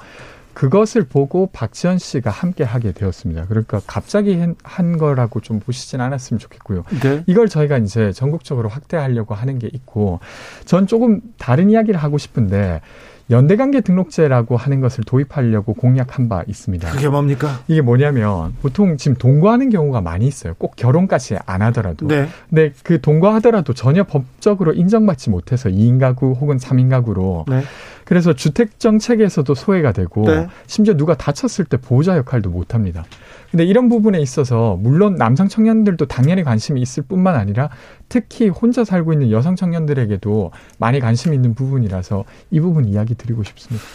그것을 0.56 1.04
보고 1.04 1.52
박지원 1.54 2.00
씨가 2.00 2.32
함께 2.32 2.64
하게 2.64 2.94
되었습니다. 2.94 3.46
그러니까 3.46 3.80
갑자기 3.86 4.44
한 4.64 4.98
거라고 4.98 5.40
좀 5.40 5.60
보시진 5.60 6.02
않았으면 6.02 6.40
좋겠고요. 6.40 6.84
네. 7.04 7.24
이걸 7.28 7.48
저희가 7.48 7.78
이제 7.78 8.12
전국적으로 8.12 8.68
확대하려고 8.68 9.36
하는 9.36 9.60
게 9.60 9.70
있고 9.72 10.20
전 10.66 10.88
조금 10.88 11.22
다른 11.38 11.70
이야기를 11.70 12.00
하고 12.00 12.18
싶은데 12.18 12.82
연대관계 13.30 13.82
등록제라고 13.82 14.56
하는 14.56 14.80
것을 14.80 15.04
도입하려고 15.04 15.74
공약한 15.74 16.30
바 16.30 16.44
있습니다. 16.48 16.92
그게 16.92 17.10
뭡니까? 17.10 17.60
이게 17.68 17.82
뭐냐면 17.82 18.56
보통 18.62 18.96
지금 18.98 19.18
동거하는 19.18 19.70
경우가 19.70 20.02
많이 20.02 20.28
있어요. 20.28 20.54
꼭 20.58 20.76
결혼까지 20.76 21.38
안 21.46 21.62
하더라도. 21.64 22.08
네. 22.08 22.28
근데 22.50 22.72
그 22.84 23.02
동거하더라도 23.02 23.74
전혀 23.74 24.04
법적으로 24.04 24.74
인정받지 24.74 25.30
못해서 25.30 25.70
2인 25.70 26.00
가구 26.00 26.32
혹은 26.32 26.58
3인 26.58 26.90
가구로 26.90 27.46
네. 27.50 27.64
그래서 28.06 28.32
주택 28.32 28.80
정책에서도 28.80 29.54
소외가 29.54 29.92
되고 29.92 30.24
네. 30.24 30.48
심지어 30.66 30.96
누가 30.96 31.16
다쳤을 31.16 31.66
때 31.66 31.76
보호자 31.76 32.16
역할도 32.16 32.50
못 32.50 32.74
합니다. 32.74 33.04
근데 33.52 33.64
이런 33.66 33.90
부분에 33.90 34.20
있어서 34.20 34.78
물론 34.82 35.16
남성 35.16 35.48
청년들도 35.48 36.06
당연히 36.08 36.44
관심이 36.44 36.82
있을 36.82 37.04
뿐만 37.04 37.36
아니라 37.36 37.70
특히 38.10 38.50
혼자 38.50 38.84
살고 38.84 39.14
있는 39.14 39.32
여성 39.32 39.56
청년들에게도 39.56 40.52
많이 40.78 41.00
관심 41.00 41.34
있는 41.34 41.54
부분이라서 41.54 42.26
이 42.52 42.60
부분 42.60 42.86
이야기 42.86 43.16
드리고 43.16 43.44
싶습니다. 43.44 43.86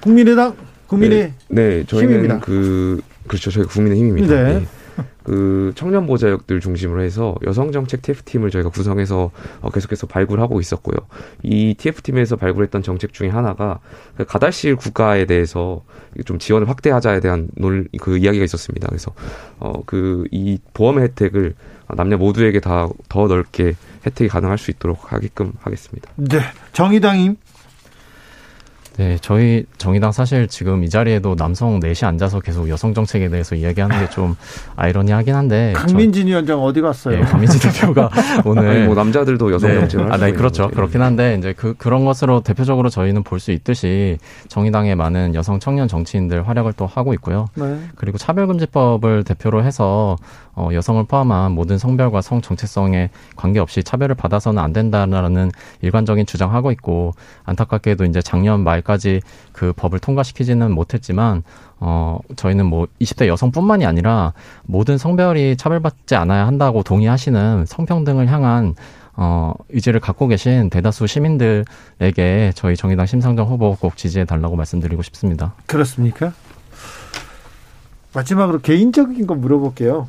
국민의당 0.00 0.54
국민의 0.86 1.32
네, 1.48 1.68
네 1.78 1.84
저희는 1.86 2.10
힘입니다. 2.10 2.40
그 2.40 3.00
그렇죠 3.26 3.50
저희 3.50 3.64
국민의 3.64 3.98
힘입니다. 3.98 4.34
네. 4.34 4.58
네. 4.60 4.66
그 5.22 5.72
청년 5.74 6.06
보좌역들 6.06 6.60
중심으로 6.60 7.02
해서 7.02 7.34
여성 7.46 7.72
정책 7.72 8.02
TF팀을 8.02 8.50
저희가 8.50 8.68
구성해서 8.68 9.30
어, 9.60 9.70
계속해서 9.70 10.06
발굴하고 10.06 10.60
있었고요. 10.60 10.96
이 11.42 11.74
TF팀에서 11.78 12.36
발굴했던 12.36 12.82
정책 12.82 13.12
중에 13.12 13.28
하나가 13.28 13.80
그 14.16 14.24
가달실 14.24 14.76
국가에 14.76 15.24
대해서 15.24 15.82
좀 16.26 16.38
지원을 16.38 16.68
확대하자에 16.68 17.20
대한 17.20 17.48
논, 17.56 17.88
그 18.00 18.18
이야기가 18.18 18.44
있었습니다. 18.44 18.88
그래서 18.88 19.12
어 19.58 19.82
그 19.86 20.24
이 20.30 20.58
보험 20.74 21.00
혜택을 21.00 21.54
남녀 21.96 22.16
모두에게 22.16 22.60
다 22.60 22.88
더 23.08 23.26
넓게 23.26 23.74
혜택이 24.06 24.28
가능할 24.28 24.58
수 24.58 24.70
있도록 24.70 25.12
하게끔 25.12 25.52
하겠습니다. 25.60 26.10
네, 26.16 26.40
정의당임 26.72 27.36
네, 28.96 29.18
저희 29.20 29.64
정의당 29.76 30.12
사실 30.12 30.46
지금 30.46 30.84
이 30.84 30.88
자리에도 30.88 31.34
남성 31.34 31.80
넷이 31.80 32.06
앉아서 32.06 32.38
계속 32.38 32.68
여성 32.68 32.94
정책에 32.94 33.28
대해서 33.28 33.56
이야기하는 33.56 33.98
게 33.98 34.04
좀 34.14 34.36
아이러니하긴 34.76 35.34
한데 35.34 35.72
강민진 35.74 36.28
위원장 36.28 36.62
어디 36.62 36.80
갔어요? 36.80 37.16
네, 37.18 37.22
강민진 37.24 37.58
대표가 37.58 38.08
오늘 38.44 38.68
아니, 38.68 38.84
뭐 38.86 38.94
남자들도 38.94 39.52
여성 39.52 39.70
네. 39.70 39.80
정책을 39.80 40.12
아, 40.12 40.16
네, 40.18 40.30
그렇죠. 40.30 40.68
그렇긴 40.68 41.02
한데 41.02 41.34
이제 41.36 41.52
그 41.56 41.74
그런 41.76 42.04
것으로 42.04 42.42
대표적으로 42.42 42.88
저희는 42.90 43.22
볼 43.24 43.40
수 43.40 43.50
있듯이 43.50 44.16
정의당의 44.48 44.94
많은 44.94 45.34
여성 45.34 45.58
청년 45.58 45.88
정치인들 45.88 46.46
활약을 46.48 46.74
또 46.74 46.86
하고 46.86 47.12
있고요. 47.14 47.46
네. 47.56 47.78
그리고 47.96 48.16
차별금지법을 48.16 49.24
대표로 49.24 49.64
해서 49.64 50.16
어, 50.54 50.68
여성을 50.72 51.02
포함한 51.04 51.50
모든 51.52 51.76
성별과 51.78 52.22
성 52.22 52.40
정체성에 52.40 53.10
관계없이 53.34 53.82
차별을 53.82 54.14
받아서는 54.14 54.62
안 54.62 54.72
된다라는 54.72 55.50
일관적인 55.82 56.26
주장하고 56.26 56.70
있고 56.72 57.12
안타깝게도 57.44 58.04
이제 58.04 58.22
작년 58.22 58.62
말 58.62 58.80
까지 58.84 59.20
그 59.52 59.72
법을 59.72 59.98
통과시키지는 59.98 60.70
못했지만 60.70 61.42
어, 61.80 62.18
저희는 62.36 62.66
뭐 62.66 62.86
20대 63.00 63.26
여성뿐만이 63.26 63.84
아니라 63.84 64.32
모든 64.64 64.98
성별이 64.98 65.56
차별받지 65.56 66.14
않아야 66.14 66.46
한다고 66.46 66.82
동의하시는 66.82 67.66
성평등을 67.66 68.28
향한 68.28 68.74
어, 69.16 69.54
의지를 69.68 70.00
갖고 70.00 70.26
계신 70.26 70.70
대다수 70.70 71.06
시민들에게 71.06 72.52
저희 72.54 72.76
정의당 72.76 73.06
심상정 73.06 73.48
후보 73.48 73.76
꼭 73.76 73.96
지지해 73.96 74.24
달라고 74.24 74.56
말씀드리고 74.56 75.02
싶습니다. 75.02 75.54
그렇습니까? 75.66 76.32
마지막으로 78.12 78.60
개인적인 78.60 79.26
거 79.26 79.34
물어볼게요. 79.34 80.08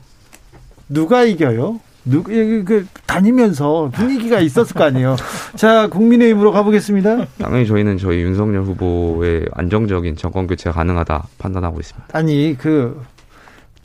누가 0.90 1.24
이겨요? 1.24 1.80
누구 2.06 2.30
그 2.30 2.88
다니면서 3.08 3.90
분위기가 3.94 4.40
있었을 4.40 4.76
거 4.76 4.84
아니에요. 4.84 5.16
자, 5.56 5.88
국민의힘으로 5.88 6.52
가보겠습니다. 6.52 7.26
당연히 7.40 7.66
저희는 7.68 7.98
저희 7.98 8.22
윤석열 8.22 8.64
후보의 8.64 9.46
안정적인 9.54 10.16
정권 10.18 10.48
교체가 10.48 10.74
가능하다 10.76 11.28
판단하고 11.38 11.80
있습니다. 11.80 12.08
아니 12.18 12.56
그 12.58 13.00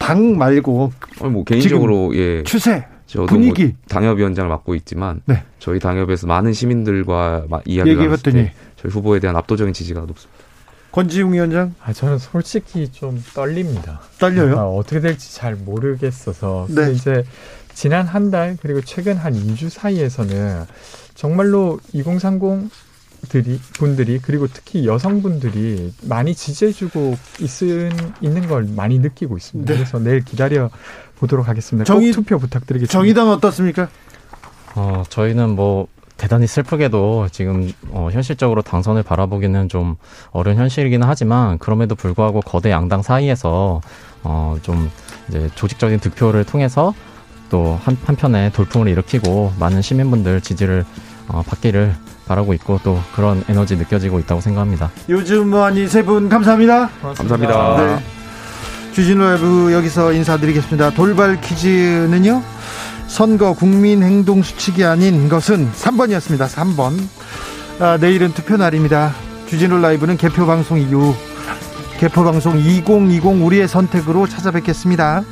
당 0.01 0.37
말고 0.39 0.93
아니, 1.21 1.31
뭐 1.31 1.45
개인적으로 1.45 2.17
예 2.17 2.43
추세 2.43 2.85
저도 3.07 3.27
분위기 3.27 3.65
뭐 3.65 3.73
당협위원장을 3.89 4.49
맡고 4.49 4.75
있지만 4.77 5.21
네. 5.27 5.45
저희 5.59 5.79
당협에서 5.79 6.27
많은 6.27 6.53
시민들과 6.55 7.45
이야기를 7.67 8.05
해봤더니 8.05 8.51
저희 8.77 8.91
후보에 8.91 9.21
대한 9.21 9.37
압도적인 9.37 9.75
지지가 9.75 10.01
높습니다. 10.01 10.41
권지웅 10.91 11.35
위원장? 11.35 11.75
아, 11.85 11.93
저는 11.93 12.19
솔직히 12.19 12.91
좀 12.91 13.23
떨립니다. 13.35 14.01
떨려요? 14.19 14.59
아, 14.59 14.65
어떻게 14.65 14.99
될지 14.99 15.33
잘 15.37 15.55
모르겠어서. 15.55 16.67
네. 16.69 16.91
이제 16.93 17.23
지난 17.75 18.07
한 18.07 18.33
달, 18.33 18.57
그리고 18.61 18.81
최근 18.81 19.17
한 19.17 19.33
2주 19.35 19.69
사이에서는 19.69 20.65
정말로 21.21 21.79
2030 21.93 22.71
들이 23.29 23.61
분들이 23.75 24.19
그리고 24.23 24.47
특히 24.47 24.87
여성분들이 24.87 25.93
많이 26.05 26.35
지지해주고 26.35 27.15
있은 27.41 27.91
있는 28.23 28.49
걸 28.49 28.67
많이 28.75 28.99
느끼고 28.99 29.37
있습니다. 29.37 29.71
네. 29.71 29.79
그래서 29.79 29.99
내일 29.99 30.25
기다려 30.25 30.71
보도록 31.19 31.47
하겠습니다. 31.47 31.85
정의, 31.85 32.13
투표 32.13 32.39
부탁드리겠습니다. 32.39 32.91
정의당 32.91 33.29
어떻습니까? 33.29 33.91
어 34.75 35.03
저희는 35.11 35.51
뭐 35.51 35.89
대단히 36.17 36.47
슬프게도 36.47 37.29
지금 37.31 37.71
어, 37.91 38.09
현실적으로 38.11 38.63
당선을 38.63 39.03
바라보기는 39.03 39.69
좀 39.69 39.97
어려운 40.31 40.57
현실이기는 40.57 41.07
하지만 41.07 41.59
그럼에도 41.59 41.95
불구하고 41.95 42.41
거대 42.41 42.71
양당 42.71 43.03
사이에서 43.03 43.83
어, 44.23 44.57
좀 44.63 44.91
이제 45.29 45.51
조직적인 45.55 46.01
득표를 46.01 46.45
통해서 46.45 46.95
또 47.51 47.79
한, 47.83 47.99
한편에 48.05 48.51
돌풍을 48.53 48.89
일으키고 48.89 49.53
많은 49.59 49.83
시민분들 49.83 50.41
지지를 50.41 50.87
어, 51.33 51.43
받기를 51.47 51.95
바라고 52.27 52.55
있고 52.55 52.79
또 52.85 53.01
그런 53.15 53.43
에너지 53.49 53.77
느껴지고 53.77 54.19
있다고 54.21 54.41
생각합니다. 54.41 54.91
요즘 55.09 55.51
뭐하니 55.51 55.89
세분 55.89 56.29
감사합니다. 56.29 56.89
고맙습니다. 57.01 57.37
감사합니다. 57.37 57.97
네. 57.97 58.05
주진우 58.93 59.23
라이브 59.23 59.73
여기서 59.73 60.13
인사드리겠습니다. 60.13 60.91
돌발 60.91 61.41
퀴즈는요. 61.41 62.43
선거 63.07 63.55
국민 63.55 64.03
행동 64.03 64.43
수칙이 64.43 64.85
아닌 64.85 65.29
것은 65.29 65.73
3번이었습니다. 65.73 66.49
3번. 66.49 67.01
아, 67.81 67.97
내일은 68.01 68.33
투표 68.33 68.57
날입니다. 68.57 69.13
주진우 69.49 69.81
라이브는 69.81 70.17
개표 70.17 70.47
방송 70.47 70.79
이후 70.79 71.15
개표 71.99 72.23
방송 72.25 72.59
2020 72.59 73.43
우리의 73.43 73.67
선택으로 73.69 74.27
찾아뵙겠습니다. 74.29 75.23